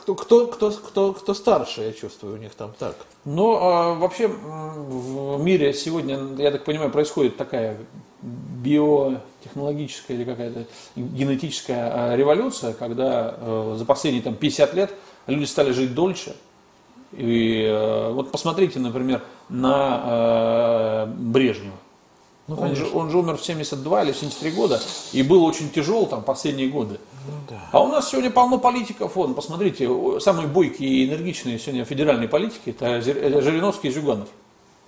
[0.00, 2.96] кто, кто, кто, кто, кто старше, я чувствую, у них там так.
[3.26, 7.76] Но а, вообще в мире сегодня, я так понимаю, происходит такая
[8.22, 10.64] биотехнологическая или какая-то
[10.96, 14.94] генетическая а, революция, когда э, за последние там, 50 лет
[15.26, 16.34] люди стали жить дольше,
[17.16, 21.76] и э, вот посмотрите, например, на э, Брежнева.
[22.46, 24.80] Ну, он, же, он же умер в 72 или 73 года
[25.12, 27.00] и был очень тяжел там последние годы.
[27.26, 27.56] Ну, да.
[27.72, 29.16] А у нас сегодня полно политиков.
[29.16, 29.88] Вон, посмотрите,
[30.20, 34.28] самые бойкие и энергичные сегодня федеральные политики это Жириновский и Зюганов.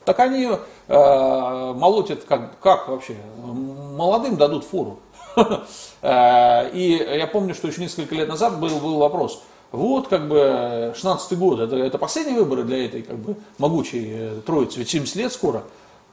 [0.05, 3.17] Так они э, молотят как, как вообще?
[3.37, 5.01] Молодым дадут фору.
[6.03, 9.43] Э, и я помню, что еще несколько лет назад был, был вопрос–
[9.77, 14.41] вот как бы 16 год, это, это последние выборы для этой как бы могучей э,
[14.45, 15.63] троицы, ведь 70 лет скоро.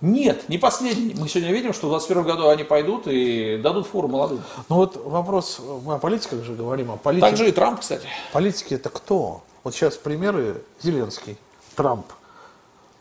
[0.02, 1.15] Нет, не последний.
[1.17, 4.41] Мы сегодня видим, что в 2021 году они пойдут и дадут фору молодым.
[4.67, 7.30] Ну вот вопрос, мы о политиках же говорим, о политике.
[7.30, 8.06] Так же и Трамп, кстати.
[8.34, 9.43] Политики это кто?
[9.63, 11.38] Вот сейчас примеры Зеленский,
[11.76, 12.06] Трамп,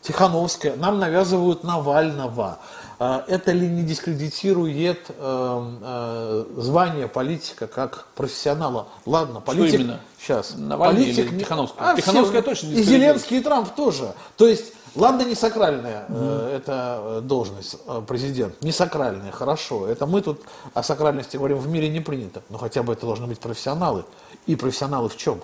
[0.01, 0.77] Тихановская.
[0.77, 2.59] Нам навязывают Навального.
[3.05, 8.87] А, это ли не дискредитирует э, э, звание политика как профессионала?
[9.05, 9.67] Ладно, политик...
[9.67, 9.99] Что именно?
[10.17, 10.53] Сейчас.
[10.55, 11.33] Навальный политик...
[11.33, 11.89] или Тихановская?
[11.89, 12.49] А, Тихановская все...
[12.49, 14.13] точно И Зеленский, и Трамп тоже.
[14.37, 16.17] То есть Ладно, не сакральная угу.
[16.17, 18.61] э, это должность, э, президент.
[18.61, 19.87] Не сакральная, хорошо.
[19.87, 20.41] Это мы тут
[20.73, 22.41] о сакральности говорим, в мире не принято.
[22.49, 24.05] Но хотя бы это должны быть профессионалы.
[24.45, 25.41] И профессионалы в чем?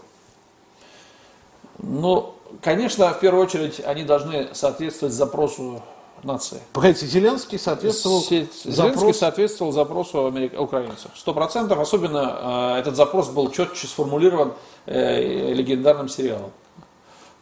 [1.80, 5.82] Ну, конечно, в первую очередь они должны соответствовать запросу
[6.24, 6.60] нации.
[6.74, 9.18] Погодите, Зеленский соответствовал Зеленский запрос...
[9.18, 10.60] соответствовал запросу америк...
[10.60, 11.12] украинцев.
[11.16, 11.80] Сто процентов.
[11.80, 14.54] Особенно э, этот запрос был четче сформулирован
[14.86, 16.52] э, легендарным сериалом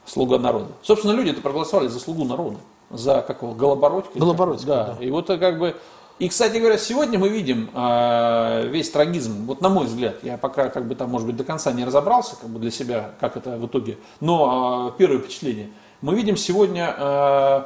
[0.06, 0.68] слуга народа.
[0.82, 2.58] Собственно, люди это проголосовали за слугу народа,
[2.90, 4.18] за какого Голобородько.
[4.18, 4.96] Голобородько, да.
[4.98, 5.06] да.
[5.06, 5.76] И вот как бы
[6.20, 10.70] и, кстати говоря, сегодня мы видим э, весь трагизм, вот на мой взгляд, я пока
[10.70, 13.52] как бы там, может быть, до конца не разобрался как бы для себя, как это
[13.52, 15.70] в итоге, но э, первое впечатление.
[16.02, 17.64] Мы видим сегодня э, э,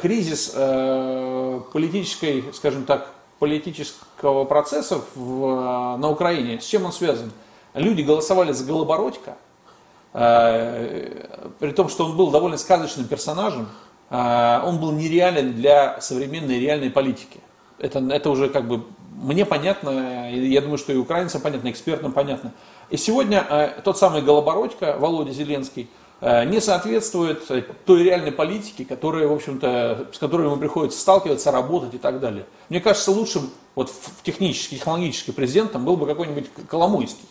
[0.00, 6.60] кризис э, политической, скажем так, политического процесса в, на Украине.
[6.60, 7.32] С чем он связан?
[7.74, 9.36] Люди голосовали за Голобородько,
[10.18, 13.68] Э, при том, что он был довольно сказочным персонажем,
[14.08, 17.38] э, он был нереален для современной реальной политики.
[17.78, 22.54] Это, это уже как бы мне понятно, я думаю, что и украинцам понятно, экспертам понятно.
[22.88, 27.42] И сегодня э, тот самый Голобородько, Володя Зеленский, не соответствует
[27.84, 32.46] той реальной политике, которая, в общем-то, с которой ему приходится сталкиваться, работать и так далее.
[32.70, 37.26] Мне кажется, лучшим вот технически, технологически президентом был бы какой-нибудь Коломойский.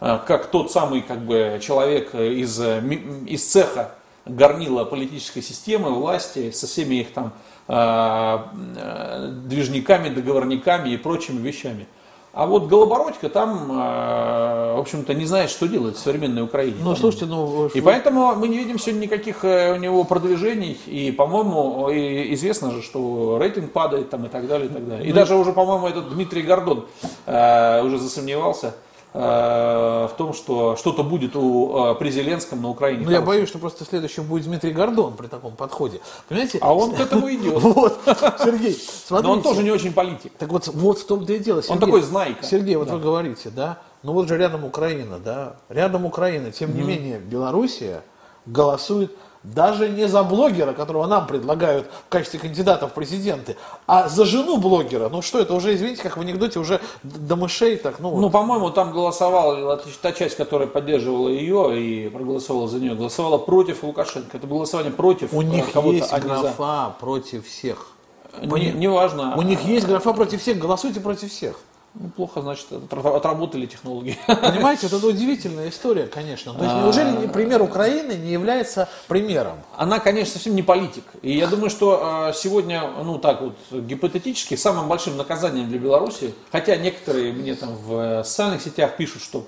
[0.00, 2.82] Э, как тот самый как бы, человек из, э,
[3.26, 3.92] из цеха
[4.26, 7.32] горнила политической системы, власти, со всеми их там
[7.68, 11.86] э, движниками, договорниками и прочими вещами.
[12.34, 16.76] А вот Голобородько там, в общем-то, не знает, что делать в современной Украине.
[16.82, 17.68] Ну, слушайте, ну...
[17.68, 20.78] И поэтому мы не видим сегодня никаких у него продвижений.
[20.86, 25.06] И, по-моему, известно же, что рейтинг падает там и так далее, и так далее.
[25.06, 26.86] И ну, даже уже, по-моему, этот Дмитрий Гордон
[27.26, 28.70] уже засомневался Э,
[29.14, 33.04] в том, что что-то будет у, э, при Зеленском на Украине.
[33.04, 36.00] Ну, я боюсь, что просто следующим будет Дмитрий Гордон при таком подходе.
[36.28, 36.58] Понимаете?
[36.60, 37.54] А он к этому идет.
[37.62, 38.00] Вот,
[38.42, 39.28] Сергей, смотрите.
[39.28, 40.32] Но он тоже не очень политик.
[40.36, 41.62] Так вот, вот в том-то и дело.
[41.68, 42.44] Он такой знайка.
[42.44, 46.82] Сергей, вот вы говорите, да, ну вот же рядом Украина, да, рядом Украина, тем не
[46.82, 48.02] менее Белоруссия
[48.46, 49.12] голосует
[49.44, 54.56] даже не за блогера, которого нам предлагают в качестве кандидата в президенты, а за жену
[54.56, 55.10] блогера.
[55.10, 57.98] Ну что это уже, извините, как в анекдоте, уже до мышей так.
[57.98, 63.36] Ну, ну по-моему, там голосовала та часть, которая поддерживала ее и проголосовала за нее, голосовала
[63.36, 64.36] против Лукашенко.
[64.36, 66.94] Это было голосование против У них есть а графа за...
[66.98, 67.88] против всех.
[68.42, 69.34] Не, не важно.
[69.36, 71.60] У них есть графа против всех, голосуйте против всех.
[71.96, 74.18] Ну, плохо, значит, отработали технологии.
[74.26, 76.52] Понимаете, это удивительная история, конечно.
[76.52, 79.58] То есть, неужели пример Украины не является примером?
[79.76, 81.04] Она, конечно, совсем не политик.
[81.22, 86.34] И я думаю, что а, сегодня, ну так вот, гипотетически, самым большим наказанием для Беларуси,
[86.50, 89.46] хотя некоторые мне там в социальных сетях пишут, что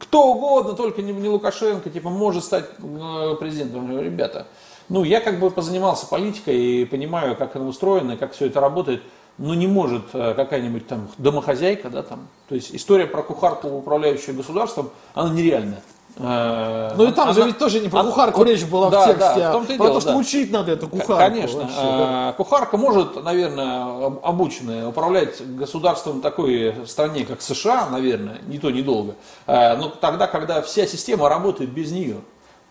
[0.00, 4.00] кто угодно, только не, не Лукашенко, типа, может стать э, президентом.
[4.00, 4.46] Ребята,
[4.88, 9.02] ну, я как бы позанимался политикой и понимаю, как она устроена, как все это работает
[9.38, 14.36] ну не может э, какая-нибудь там домохозяйка, да, там, то есть история про кухарку, управляющую
[14.36, 15.82] государством, она нереальная.
[16.16, 19.06] Э, ну и там она, же ведь тоже не про кухарку речь была да, в
[19.06, 20.16] тексте, да, в -то а про то, что да.
[20.18, 21.16] учить надо эту кухарку.
[21.16, 21.60] Конечно.
[21.60, 22.30] Вообще, да.
[22.30, 29.14] Э, кухарка может, наверное, обученная, управлять государством такой стране, как США, наверное, не то, недолго.
[29.46, 32.16] Но тогда, когда вся система работает без нее.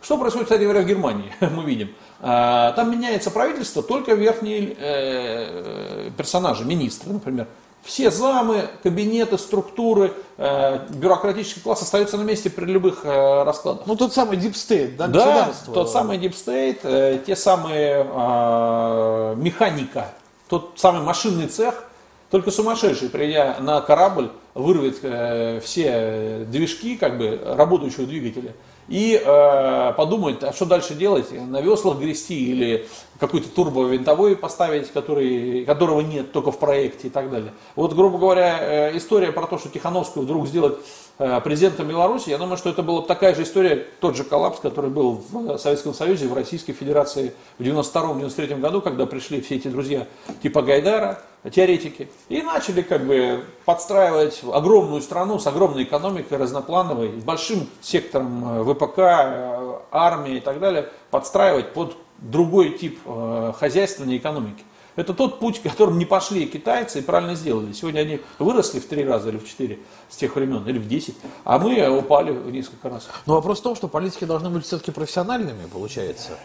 [0.01, 1.93] Что происходит, кстати говоря, в Германии, мы видим.
[2.19, 7.47] А, там меняется правительство, только верхние э, персонажи, министры, например.
[7.83, 13.85] Все замы, кабинеты, структуры, э, бюрократический класс остаются на месте при любых э, раскладах.
[13.85, 20.13] Ну, тот самый Deep State, да, Да, тот самый Deep State, те самые а, механика,
[20.47, 21.83] тот самый машинный цех,
[22.29, 24.97] только сумасшедший, придя на корабль, вырвет
[25.63, 28.53] все движки, как бы, работающего двигателя–
[28.91, 32.89] и э, подумать, а что дальше делать, на веслах грести или
[33.21, 37.53] какой-то турбовинтовой поставить, который, которого нет только в проекте и так далее.
[37.77, 40.77] Вот, грубо говоря, э, история про то, что Тихановскую вдруг сделать
[41.19, 44.89] э, президентом Беларуси, я думаю, что это была такая же история, тот же коллапс, который
[44.89, 50.05] был в Советском Союзе, в Российской Федерации в 92-93 году, когда пришли все эти друзья
[50.43, 57.67] типа Гайдара, теоретики, и начали как бы подстраивать огромную страну с огромной экономикой, разноплановой, большим
[57.81, 64.63] сектором э, ВПК, э, армии и так далее, подстраивать под другой тип э, хозяйственной экономики.
[64.95, 67.73] Это тот путь, которым не пошли китайцы и правильно сделали.
[67.73, 69.79] Сегодня они выросли в три раза или в четыре
[70.09, 73.07] с тех времен, или в десять, а мы упали в несколько раз.
[73.25, 76.37] Но вопрос в том, что политики должны быть все-таки профессиональными, получается.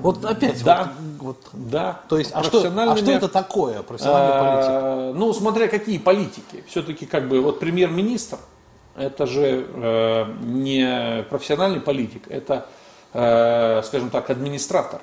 [0.00, 2.00] Вот опять, да, вот, вот, да.
[2.08, 5.18] То есть, а что, а что это такое, профессиональный политик?
[5.18, 6.64] Ну, смотря какие политики.
[6.66, 8.38] Все-таки как бы вот премьер-министр,
[8.96, 12.66] это же э, не профессиональный политик, это,
[13.12, 15.02] э, скажем так, администратор.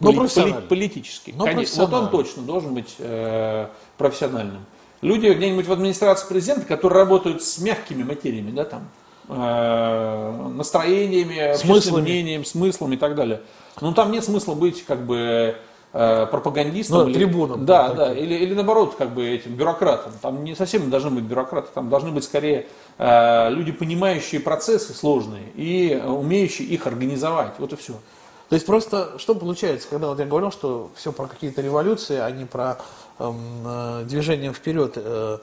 [0.00, 1.32] Но ну, поли, поли, политический.
[1.32, 3.68] Но Конечно, вот он точно должен быть э,
[3.98, 4.64] профессиональным.
[5.02, 8.88] Люди где-нибудь в администрации президента, которые работают с мягкими материями, да, там,
[9.30, 12.02] настроениями, смыслами.
[12.02, 13.40] мнением, смыслом и так далее.
[13.80, 15.56] Ну там нет смысла быть как бы
[15.92, 16.98] э, пропагандистом.
[16.98, 17.64] Ну, или, трибуном.
[17.64, 20.12] Да, да, или, или наоборот, как бы этим бюрократом.
[20.20, 22.66] Там не совсем должны быть бюрократы, там должны быть скорее
[22.98, 27.54] э, люди, понимающие процессы сложные и умеющие их организовать.
[27.58, 27.94] Вот и все.
[28.48, 32.30] То есть просто что получается, когда вот я говорил, что все про какие-то революции, а
[32.30, 32.78] не про
[33.18, 35.38] эм, э, движение вперед, э,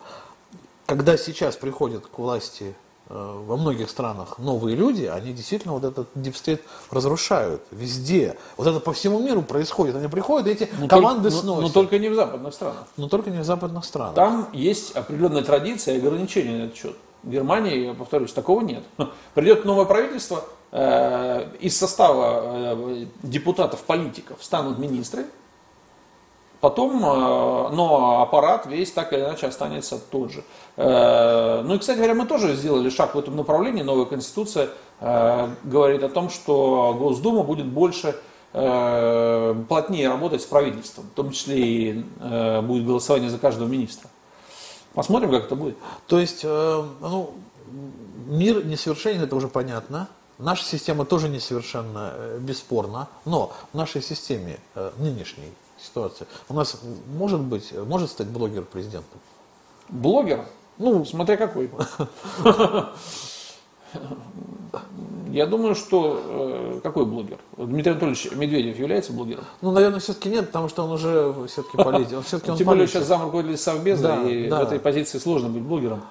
[0.86, 6.08] когда сейчас приходят к власти э, во многих странах новые люди, они действительно вот этот
[6.16, 8.38] deep state разрушают везде.
[8.58, 9.96] Вот это по всему миру происходит.
[9.96, 11.62] Они приходят, эти но команды только, сносят.
[11.62, 12.84] Но, но только не в западных странах.
[12.98, 14.16] Но только не в западных странах.
[14.16, 16.96] Там есть определенная традиция и ограничения на этот счет.
[17.24, 18.84] В Германии, я повторюсь, такого нет.
[19.34, 25.26] Придет новое правительство, Э, из состава э, депутатов-политиков станут министры,
[26.60, 30.44] потом, э, но аппарат весь так или иначе останется тот же.
[30.78, 33.82] Ну и, кстати говоря, мы тоже сделали шаг в этом направлении.
[33.82, 38.16] Новая конституция говорит о том, что Госдума будет больше
[38.52, 41.94] плотнее работать с правительством, в том числе и
[42.62, 44.08] будет голосование за каждого министра.
[44.94, 45.78] Посмотрим, как это будет.
[46.06, 47.34] То есть, ну,
[48.28, 50.08] мир несовершенен, это уже понятно.
[50.40, 55.52] Наша система тоже несовершенна, э, бесспорно, но в нашей системе э, нынешней
[55.82, 56.80] ситуации у нас
[57.18, 59.20] может быть, может стать блогер президентом?
[59.90, 60.46] Блогер?
[60.78, 61.70] Ну, смотря какой.
[65.32, 67.38] Я думаю, что э, какой блогер?
[67.58, 69.44] Дмитрий Анатольевич Медведев является блогером?
[69.62, 72.18] Ну, наверное, все-таки нет, потому что он уже все-таки политик.
[72.18, 74.60] Он все-таки он Тем более сейчас зам руководителя Совбеза, да, и да.
[74.60, 76.02] в этой позиции сложно быть блогером.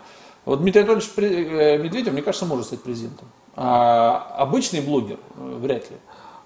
[0.45, 3.27] Вот Дмитрий Анатольевич Медведев, мне кажется, может стать президентом.
[3.57, 5.97] А обычный блогер э, вряд ли.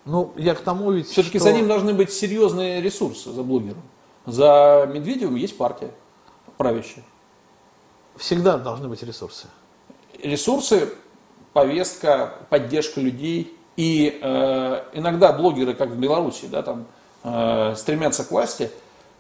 [0.05, 1.09] Ну, я к тому ведь...
[1.09, 1.49] Все-таки что...
[1.49, 3.83] за ним должны быть серьезные ресурсы, за блогером.
[4.27, 5.91] За Медведевым есть партия
[6.61, 7.05] правящая.
[8.17, 9.47] Всегда должны быть ресурсы.
[10.23, 10.93] Ресурсы,
[11.55, 13.57] повестка, поддержка людей.
[13.77, 16.85] И э, иногда блогеры, как в Беларуси, да, там,
[17.25, 18.71] э, стремятся к власти.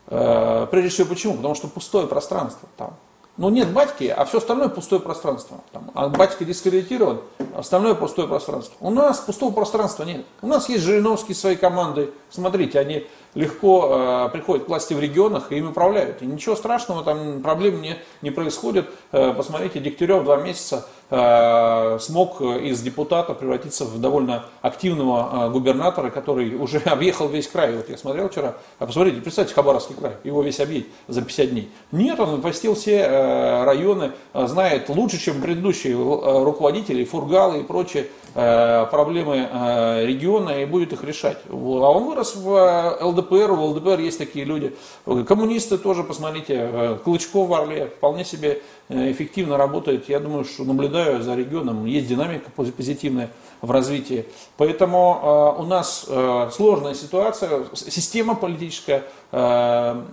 [0.09, 1.37] Э, прежде всего почему?
[1.37, 2.95] Потому что пустое пространство там.
[3.41, 5.63] Ну нет батьки, а все остальное пустое пространство.
[5.73, 7.23] Там, а батька дискредитирован,
[7.57, 8.77] остальное пустое пространство.
[8.81, 10.27] У нас пустого пространства нет.
[10.43, 12.13] У нас есть Жириновские свои команды.
[12.29, 16.23] Смотрите, они легко э, приходят к власти в регионах и им управляют.
[16.23, 18.89] И ничего страшного, там проблем не, не происходит.
[19.13, 26.11] Э, посмотрите, Дегтярев два месяца э, смог из депутата превратиться в довольно активного э, губернатора,
[26.11, 27.77] который уже объехал весь край.
[27.77, 31.71] Вот я смотрел вчера, а посмотрите, представьте, Хабаровский край, его весь объедет за 50 дней.
[31.93, 37.63] Нет, он посетил все э, районы, э, знает лучше, чем предыдущие э, руководители, фургалы и
[37.63, 41.39] прочие Э, проблемы э, региона и будет их решать.
[41.49, 44.75] А он вырос в э, ЛДПР, в ЛДПР есть такие люди.
[45.05, 50.09] Коммунисты тоже, посмотрите, Клычков в Орле вполне себе эффективно работает.
[50.09, 54.27] Я думаю, что наблюдаю за регионом, есть динамика позитивная в развитии.
[54.57, 56.09] Поэтому у нас
[56.53, 59.05] сложная ситуация, система политическая,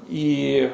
[0.10, 0.72] и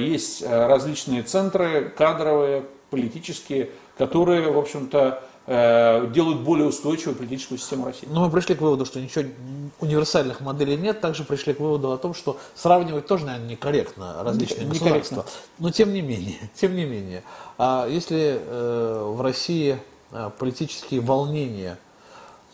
[0.00, 8.08] есть различные центры кадровые, политические, которые, в общем-то, Э, делают более устойчивую политическую систему России.
[8.10, 9.24] Но мы пришли к выводу, что ничего
[9.80, 14.64] универсальных моделей нет, также пришли к выводу о том, что сравнивать тоже, наверное, некорректно различные
[14.64, 15.26] не, государства.
[15.58, 17.22] Но тем не менее, тем не менее,
[17.58, 19.78] а если э, в России
[20.10, 21.78] э, политические волнения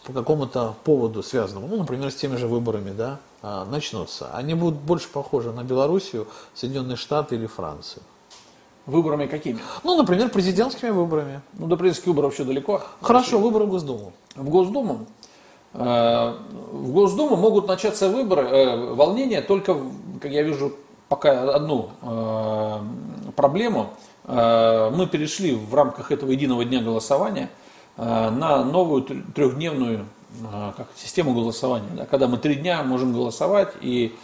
[0.04, 4.80] по какому-то поводу связанному, ну, например, с теми же выборами, да, э, начнутся, они будут
[4.80, 8.02] больше похожи на Белоруссию, Соединенные Штаты или Францию.
[8.86, 9.60] Выборами какими?
[9.84, 11.42] Ну, например, президентскими выборами.
[11.54, 12.82] Ну, до президентских выборов еще далеко.
[13.00, 14.12] Хорошо, выборы в Госдуму.
[14.34, 15.06] В Госдуму?
[15.72, 16.34] Э,
[16.72, 19.76] в Госдуму могут начаться выборы, э, волнения только,
[20.20, 20.72] как я вижу,
[21.08, 22.78] пока одну э,
[23.36, 23.90] проблему.
[24.26, 27.50] Мы перешли в рамках этого единого дня голосования
[27.96, 30.06] на новую трехдневную
[30.76, 34.14] как, систему голосования, да, когда мы три дня можем голосовать, и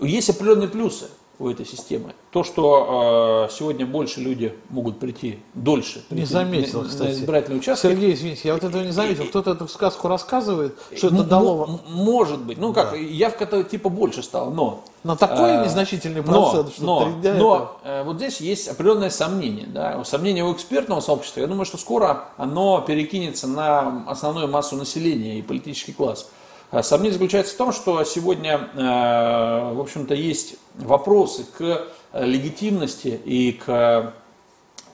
[0.00, 1.10] есть определенные плюсы.
[1.42, 2.14] У этой системы.
[2.30, 6.04] То, что э, сегодня больше люди могут прийти дольше.
[6.10, 7.08] Не заметил, на, кстати.
[7.08, 7.90] На избирательный участок.
[7.90, 9.24] Сергей, извините, я вот этого не заметил.
[9.24, 11.64] Кто-то эту сказку рассказывает, что это дало...
[11.64, 12.58] м- Может быть.
[12.58, 14.84] Ну как, явка-то типа больше стала, но...
[15.02, 19.10] На такой э, незначительный но, процент, что но, дня но, э, вот здесь есть определенное
[19.10, 19.66] сомнение.
[19.66, 20.02] Да?
[20.04, 21.40] Сомнение у экспертного сообщества.
[21.40, 26.30] Я думаю, что скоро оно перекинется на основную массу населения и политический класс.
[26.72, 33.52] А Сомнение заключается в том, что сегодня, э, в общем-то, есть вопросы к легитимности и
[33.52, 34.14] к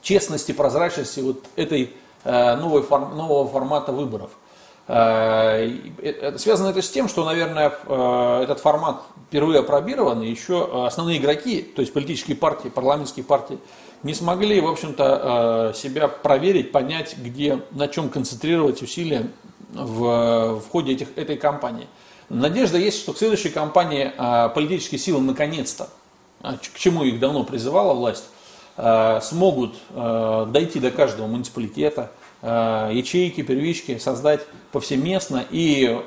[0.03, 1.93] честности, прозрачности вот этой
[2.24, 4.33] э, новой нового формата выборов.
[4.89, 5.70] Э,
[6.37, 7.68] Связано это с тем, что, наверное,
[8.43, 13.61] этот формат впервые опробирован, и еще основные игроки, то есть политические партии, парламентские партии,
[14.03, 19.31] не смогли, в общем-то, себя проверить, понять, где, на чем концентрировать усилия
[19.72, 21.86] в, в ходе этих, этой кампании.
[22.28, 25.88] Надежда есть, что к следующей кампании э, политические силы наконец-то,
[26.42, 28.24] а, к чему их давно призывала власть,
[28.76, 32.10] э, смогут дойти до каждого муниципалитета,
[32.40, 35.98] ячейки, первички создать повсеместно и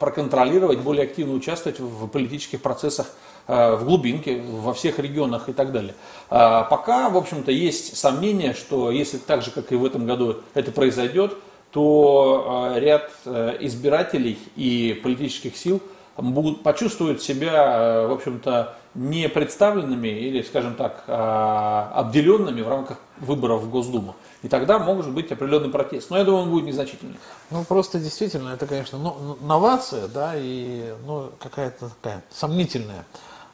[0.00, 3.06] проконтролировать, более активно участвовать в политических процессах
[3.46, 5.94] в глубинке, во всех регионах и так далее.
[6.28, 10.38] А Пока, в общем-то, есть сомнение, что если так же, как и в этом году,
[10.54, 11.36] это произойдет,
[11.70, 15.80] то э, ряд э, избирателей и политических сил
[16.16, 22.98] будут почувствуют себя, э, в общем-то, не представленными или, скажем так, э, обделенными в рамках
[23.20, 24.16] выборов в Госдуму.
[24.42, 26.10] И тогда может быть определенный протест.
[26.10, 27.16] Но я думаю, он будет незначительный.
[27.50, 33.04] Ну, просто действительно, это, конечно, ну, новация, да, и ну, какая-то такая сомнительная.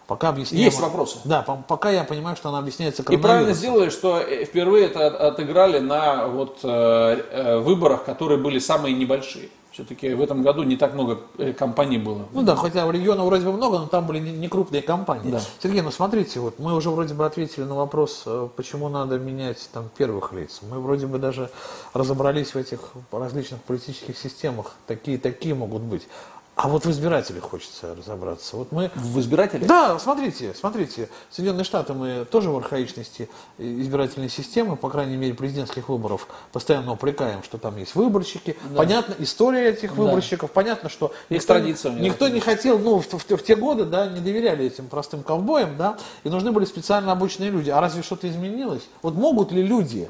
[0.07, 0.65] Пока объясняем...
[0.65, 1.19] Есть вопросы.
[1.25, 5.07] Да, по- пока я понимаю, что она объясняется И правильно сделали, что э, впервые это
[5.09, 9.49] от- отыграли на вот, э, э, выборах, которые были самые небольшие.
[9.73, 11.19] Все-таки в этом году не так много
[11.59, 12.23] компаний было.
[12.33, 15.31] Ну да, хотя в регионах вроде бы много, но там были не, крупные компании.
[15.31, 15.41] Да.
[15.63, 18.25] Сергей, ну смотрите, вот мы уже вроде бы ответили на вопрос,
[18.57, 20.61] почему надо менять там первых лиц.
[20.63, 21.51] Мы вроде бы даже
[21.93, 22.79] разобрались в этих
[23.13, 24.77] различных политических системах.
[24.87, 26.09] Такие такие могут быть.
[26.57, 28.57] А вот в избирателях хочется разобраться.
[28.57, 29.69] Вот мы В избирателях?
[29.69, 33.29] Да, смотрите, смотрите, Соединенные Штаты мы тоже в архаичности
[33.59, 38.57] избирательной системы, по крайней мере, президентских выборов, постоянно упрекаем, что там есть выборщики.
[38.75, 40.03] Понятно, история этих Да.
[40.03, 43.85] выборщиков, понятно, что Есть никто, традиция никто не хотел, ну, в, в- в те годы,
[43.85, 47.69] да, не доверяли этим простым ковбоям, да, и нужны были специально обученные люди.
[47.69, 48.83] А разве что-то изменилось?
[49.03, 50.09] Вот могут ли люди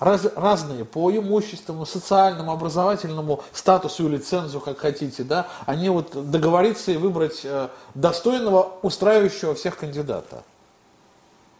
[0.00, 6.92] раз- разные по имущественному, социальному, образовательному статусу или цензу, как хотите, да, они вот договориться
[6.92, 10.42] и выбрать э, достойного, устраивающего всех кандидата.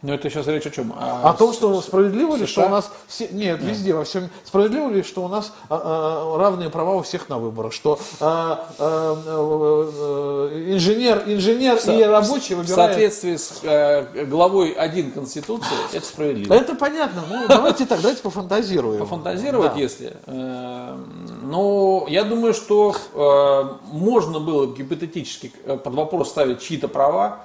[0.01, 0.94] Но это сейчас речь о чем?
[0.96, 2.66] О том, что справедливо ли, что США?
[2.66, 6.70] у нас все, нет, везде во всем справедливо ли, что у нас а, а, равные
[6.70, 9.90] права у всех на выборах, что а, а, а,
[10.46, 12.92] а, инженер, инженер и рабочий В выбирают.
[12.92, 16.55] соответствии с э, главой 1 Конституции это справедливо.
[16.55, 17.24] Это понятно.
[17.28, 19.01] Ну давайте так, давайте пофантазируем.
[19.01, 19.80] Пофантазировать, Да.
[19.80, 20.16] если.
[20.26, 20.96] э,
[21.42, 27.40] Но я думаю, что э, можно было бы гипотетически э, под вопрос ставить чьи-то права,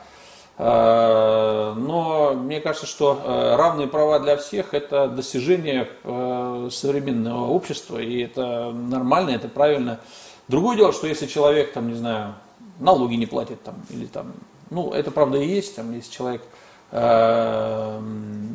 [0.58, 8.20] но мне кажется, что э, равные права для всех это достижение э, современного общества, и
[8.22, 10.00] это нормально, это правильно.
[10.48, 12.36] Другое дело, что если человек, там, не знаю,
[12.80, 14.34] налоги не платит, там, или там,
[14.70, 16.44] ну, это правда и есть, там, если человек
[16.92, 18.00] э,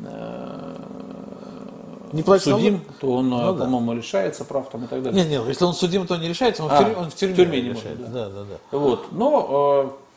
[0.06, 0.74] э,
[2.12, 2.86] Не платит судим, налоги?
[3.00, 3.64] то он, Ну да.
[3.64, 5.20] по-моему, лишается прав там и так далее.
[5.22, 7.34] Нет, нет, если он судим, то не решается, он, А, в, тюрьме, он в тюрьме,
[7.34, 7.98] в тюрьме не решает.
[7.98, 8.78] может, да, да, да.
[8.78, 9.12] Вот.
[9.12, 10.07] Но э,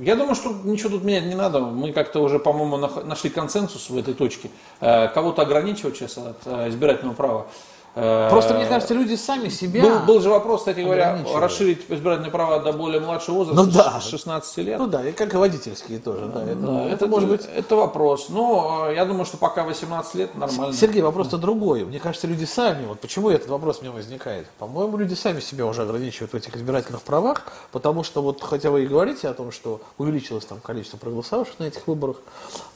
[0.00, 1.60] я думаю, что ничего тут менять не надо.
[1.60, 4.50] Мы как-то уже, по-моему, нашли консенсус в этой точке.
[4.80, 7.46] Э, кого-то ограничивать сейчас от э, избирательного права.
[7.94, 9.82] Э, Просто мне кажется, люди сами себя.
[9.82, 14.00] Был, был же вопрос, кстати говоря, расширить избирательное право до более младшего возраста, Ну да.
[14.00, 14.78] с 16 лет.
[14.78, 16.44] Ну да, и как и водительские тоже, да.
[16.44, 17.42] Это, Да, это может быть.
[17.54, 18.28] Это вопрос.
[18.28, 20.72] Но э, я думаю, что пока 18 лет нормально.
[20.72, 21.84] Сергей, вопрос-то другой.
[21.84, 24.46] Мне кажется, люди сами, вот почему этот вопрос у меня возникает?
[24.58, 28.84] По-моему, люди сами себя уже ограничивают в этих избирательных правах, потому что вот хотя вы
[28.84, 32.16] и говорите о том, что увеличилось там количество проголосовавших на этих выборах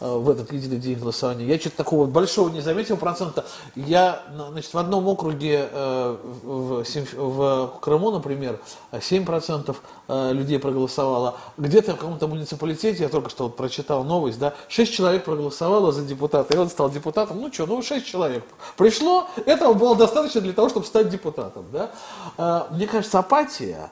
[0.00, 3.44] э, в этот единый день голосования, я что-то такого большого не заметил процента.
[3.76, 6.84] Я, на- значит, в одном округе э, в,
[7.16, 8.60] в Крыму, например,
[8.92, 9.76] 7%
[10.08, 11.36] э, людей проголосовало.
[11.56, 16.02] Где-то в каком-то муниципалитете, я только что вот прочитал новость, да, 6 человек проголосовало за
[16.02, 17.40] депутата, и он стал депутатом.
[17.40, 18.44] Ну что, ну 6 человек
[18.76, 21.64] пришло, этого было достаточно для того, чтобы стать депутатом.
[21.72, 21.90] Да?
[22.36, 23.90] Э, Мне кажется, апатия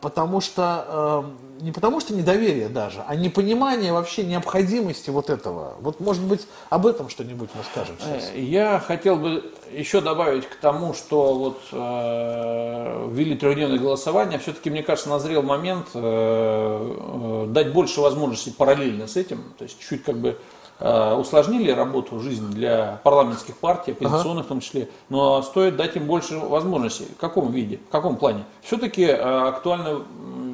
[0.00, 1.24] потому что,
[1.60, 5.74] э, не потому что недоверие даже, а непонимание вообще необходимости вот этого.
[5.80, 8.30] Вот, может быть, об этом что-нибудь мы скажем сейчас.
[8.32, 14.70] Э, я хотел бы еще добавить к тому, что вот э, ввели трехдневное голосование, все-таки,
[14.70, 20.04] мне кажется, назрел момент э, э, дать больше возможностей параллельно с этим, то есть чуть
[20.04, 20.38] как бы
[20.78, 24.44] усложнили работу, жизнь для парламентских партий, оппозиционных ага.
[24.44, 27.06] в том числе, но стоит дать им больше возможностей.
[27.16, 28.44] В каком виде, в каком плане?
[28.62, 30.02] Все-таки э, актуально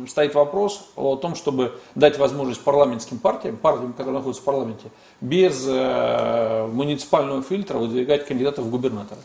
[0.09, 5.64] стоит вопрос о том, чтобы дать возможность парламентским партиям, партиям, которые находятся в парламенте, без
[5.66, 9.20] э, муниципального фильтра выдвигать кандидатов в губернаторы.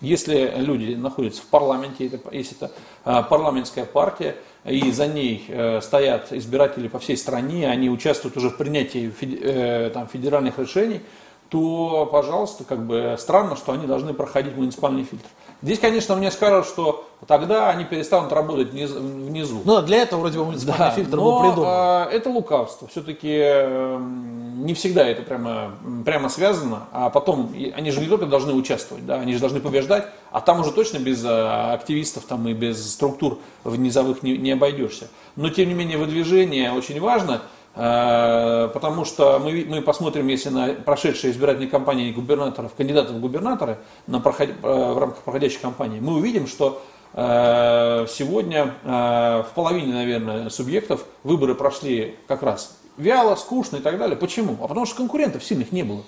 [0.00, 6.88] Если люди находятся в парламенте, если это парламентская партия, и за ней э, стоят избиратели
[6.88, 11.00] по всей стране, они участвуют уже в принятии э, там, федеральных решений,
[11.48, 15.26] то, пожалуйста, как бы странно, что они должны проходить муниципальный фильтр.
[15.62, 19.62] Здесь, конечно, мне скажут, что тогда они перестанут работать внизу.
[19.64, 21.68] Ну, для этого вроде бы муниципальный да, фильтр но, был придуман.
[21.68, 22.86] А, это лукавство.
[22.86, 25.72] Все-таки эм, не всегда это прямо,
[26.04, 26.84] прямо связано.
[26.92, 30.60] А потом, они же не только должны участвовать, да, они же должны побеждать, а там
[30.60, 35.08] уже точно без а, активистов там, и без структур в низовых не, не обойдешься.
[35.34, 37.40] Но, тем не менее, выдвижение очень важно–
[37.78, 44.18] потому что мы, мы посмотрим, если на прошедшие избирательные кампании губернаторов, кандидатов в губернаторы на
[44.18, 46.82] проход, э, в рамках проходящей кампании, мы увидим, что
[47.14, 54.16] э, сегодня в половине, наверное, субъектов выборы прошли как раз вяло, скучно и так далее.
[54.16, 54.56] Почему?
[54.60, 56.02] А потому что конкурентов сильных не было.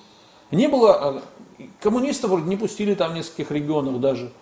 [0.51, 1.23] Не было,
[1.81, 4.33] коммунистов вроде не пустили там в нескольких регионах даже,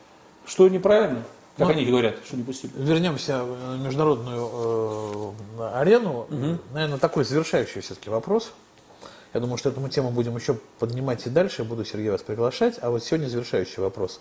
[0.46, 1.24] что неправильно.
[1.58, 2.70] Как ну, они говорят, что не пустили.
[2.76, 6.28] Вернемся на международную э, арену.
[6.30, 6.58] Угу.
[6.72, 8.52] Наверное, такой завершающий все-таки вопрос.
[9.34, 11.62] Я думаю, что эту мы тему будем еще поднимать и дальше.
[11.62, 12.78] Я буду, Сергей, вас приглашать.
[12.80, 14.20] А вот сегодня завершающий вопрос.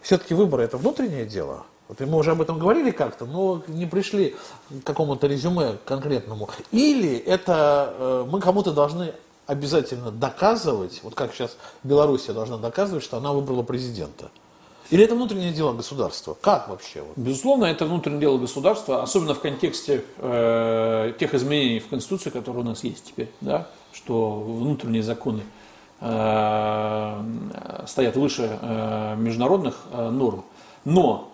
[0.00, 1.66] Все-таки выборы– это внутреннее дело?
[1.86, 4.34] Вот мы уже об этом говорили как-то, но не пришли
[4.68, 6.50] к какому-то резюме конкретному.
[6.72, 9.14] Или это э, мы кому-то должны
[9.46, 14.32] обязательно доказывать, вот как сейчас Белоруссия должна доказывать, что она выбрала президента–
[14.90, 16.36] или это внутреннее дело государства?
[16.40, 17.02] Как вообще?
[17.16, 22.68] Безусловно, это внутреннее дело государства, особенно в контексте э, тех изменений в Конституции, которые у
[22.68, 25.42] нас есть теперь, да, что внутренние законы
[26.00, 27.24] э,
[27.86, 30.44] стоят выше э, международных э, норм.
[30.84, 31.32] Но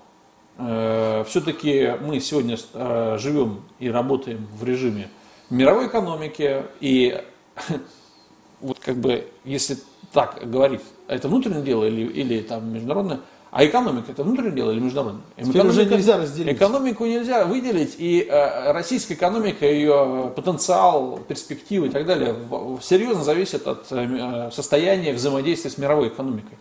[0.58, 5.08] э, все-таки мы сегодня э, живем и работаем в режиме
[5.50, 7.20] мировой экономики, и
[8.60, 9.78] вот как бы, если
[10.12, 13.20] так говорить, это внутреннее дело или, или там международное,
[13.50, 15.22] а экономика это внутреннее дело или международное?
[15.36, 16.54] Теперь уже нельзя разделить.
[16.54, 23.24] Экономику нельзя выделить, и э, российская экономика, ее потенциал, перспективы и так далее в, серьезно
[23.24, 26.58] зависит от э, состояния взаимодействия с мировой экономикой.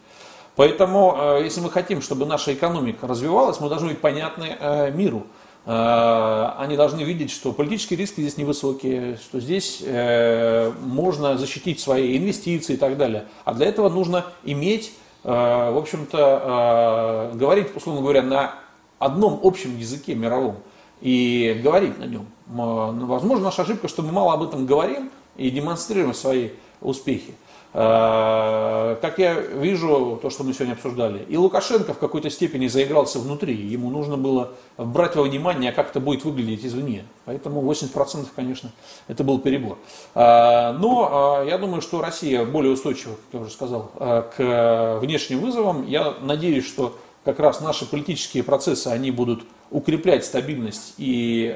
[0.56, 5.28] Поэтому, э, если мы хотим, чтобы наша экономика развивалась, мы должны быть понятны э, миру.
[5.66, 12.18] Э, они должны видеть, что политические риски здесь невысокие, что здесь э, можно защитить свои
[12.18, 13.26] инвестиции и так далее.
[13.44, 18.56] А для этого нужно иметь Э, в общем-то, э, говорить, условно говоря, на
[19.00, 20.58] одном общем языке мировом
[21.02, 22.26] и говорить на нем.
[22.48, 26.50] Ну, возможно, наша ошибка, что мы мало об этом говорим и демонстрируем свои
[26.82, 27.34] успехи.
[27.80, 33.20] Э, как я вижу, то, что мы сегодня обсуждали, и Лукашенко в какой-то степени заигрался
[33.20, 33.54] внутри.
[33.54, 37.06] Ему нужно было брать во внимание, как это будет выглядеть извне.
[37.26, 38.72] Поэтому 80% конечно,
[39.08, 39.78] это был перебор.
[40.16, 45.42] Э, но э, я думаю, что Россия более устойчива, как я уже сказал, к внешним
[45.42, 45.86] вызовам.
[45.86, 51.56] Я надеюсь, что как раз наши политические процессы, они будут укреплять стабильность и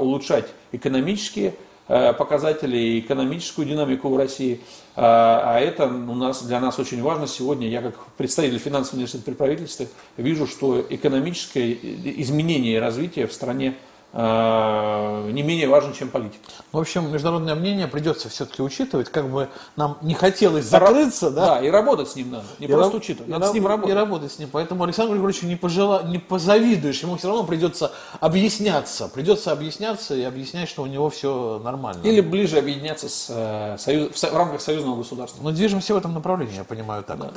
[0.00, 1.71] улучшать экономические Э,
[2.18, 4.60] показатели и экономическую динамику в России.
[4.96, 7.26] А, а это у нас, для нас очень важно.
[7.26, 13.32] Сегодня я как представитель финансового университета при правительстве вижу, что экономическое изменение и развитие в
[13.32, 16.42] стране Э, не менее важен, чем политика.
[16.70, 21.54] В общем, международное мнение придется все-таки учитывать, как бы нам не хотелось закрыться, да?
[21.54, 23.02] Да, и работать с ним надо, не и просто раб...
[23.02, 23.90] учитывать, надо и с ним работать.
[23.90, 26.02] И работать с ним, поэтому Александру Григорьевичу не, пожела...
[26.02, 31.60] не позавидуешь, ему все равно придется объясняться, придется объясняться и объяснять, что у него все
[31.64, 32.02] нормально.
[32.02, 34.22] Или ближе объединяться с, э, союз...
[34.22, 35.42] в рамках союзного государства.
[35.42, 37.18] Мы движемся в этом направлении, я понимаю так.
[37.18, 37.30] Да.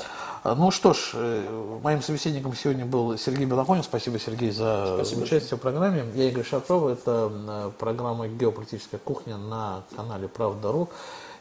[0.43, 5.23] А, ну что ж, э, моим собеседником сегодня был Сергей Белохонин, спасибо, Сергей, за спасибо.
[5.23, 6.05] участие в программе.
[6.15, 10.89] Я Игорь Шатров, это э, программа «Геополитическая кухня» на канале «Правда.ру».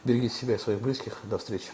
[0.05, 1.17] Берегите себя и своих близких.
[1.23, 1.71] До встречи.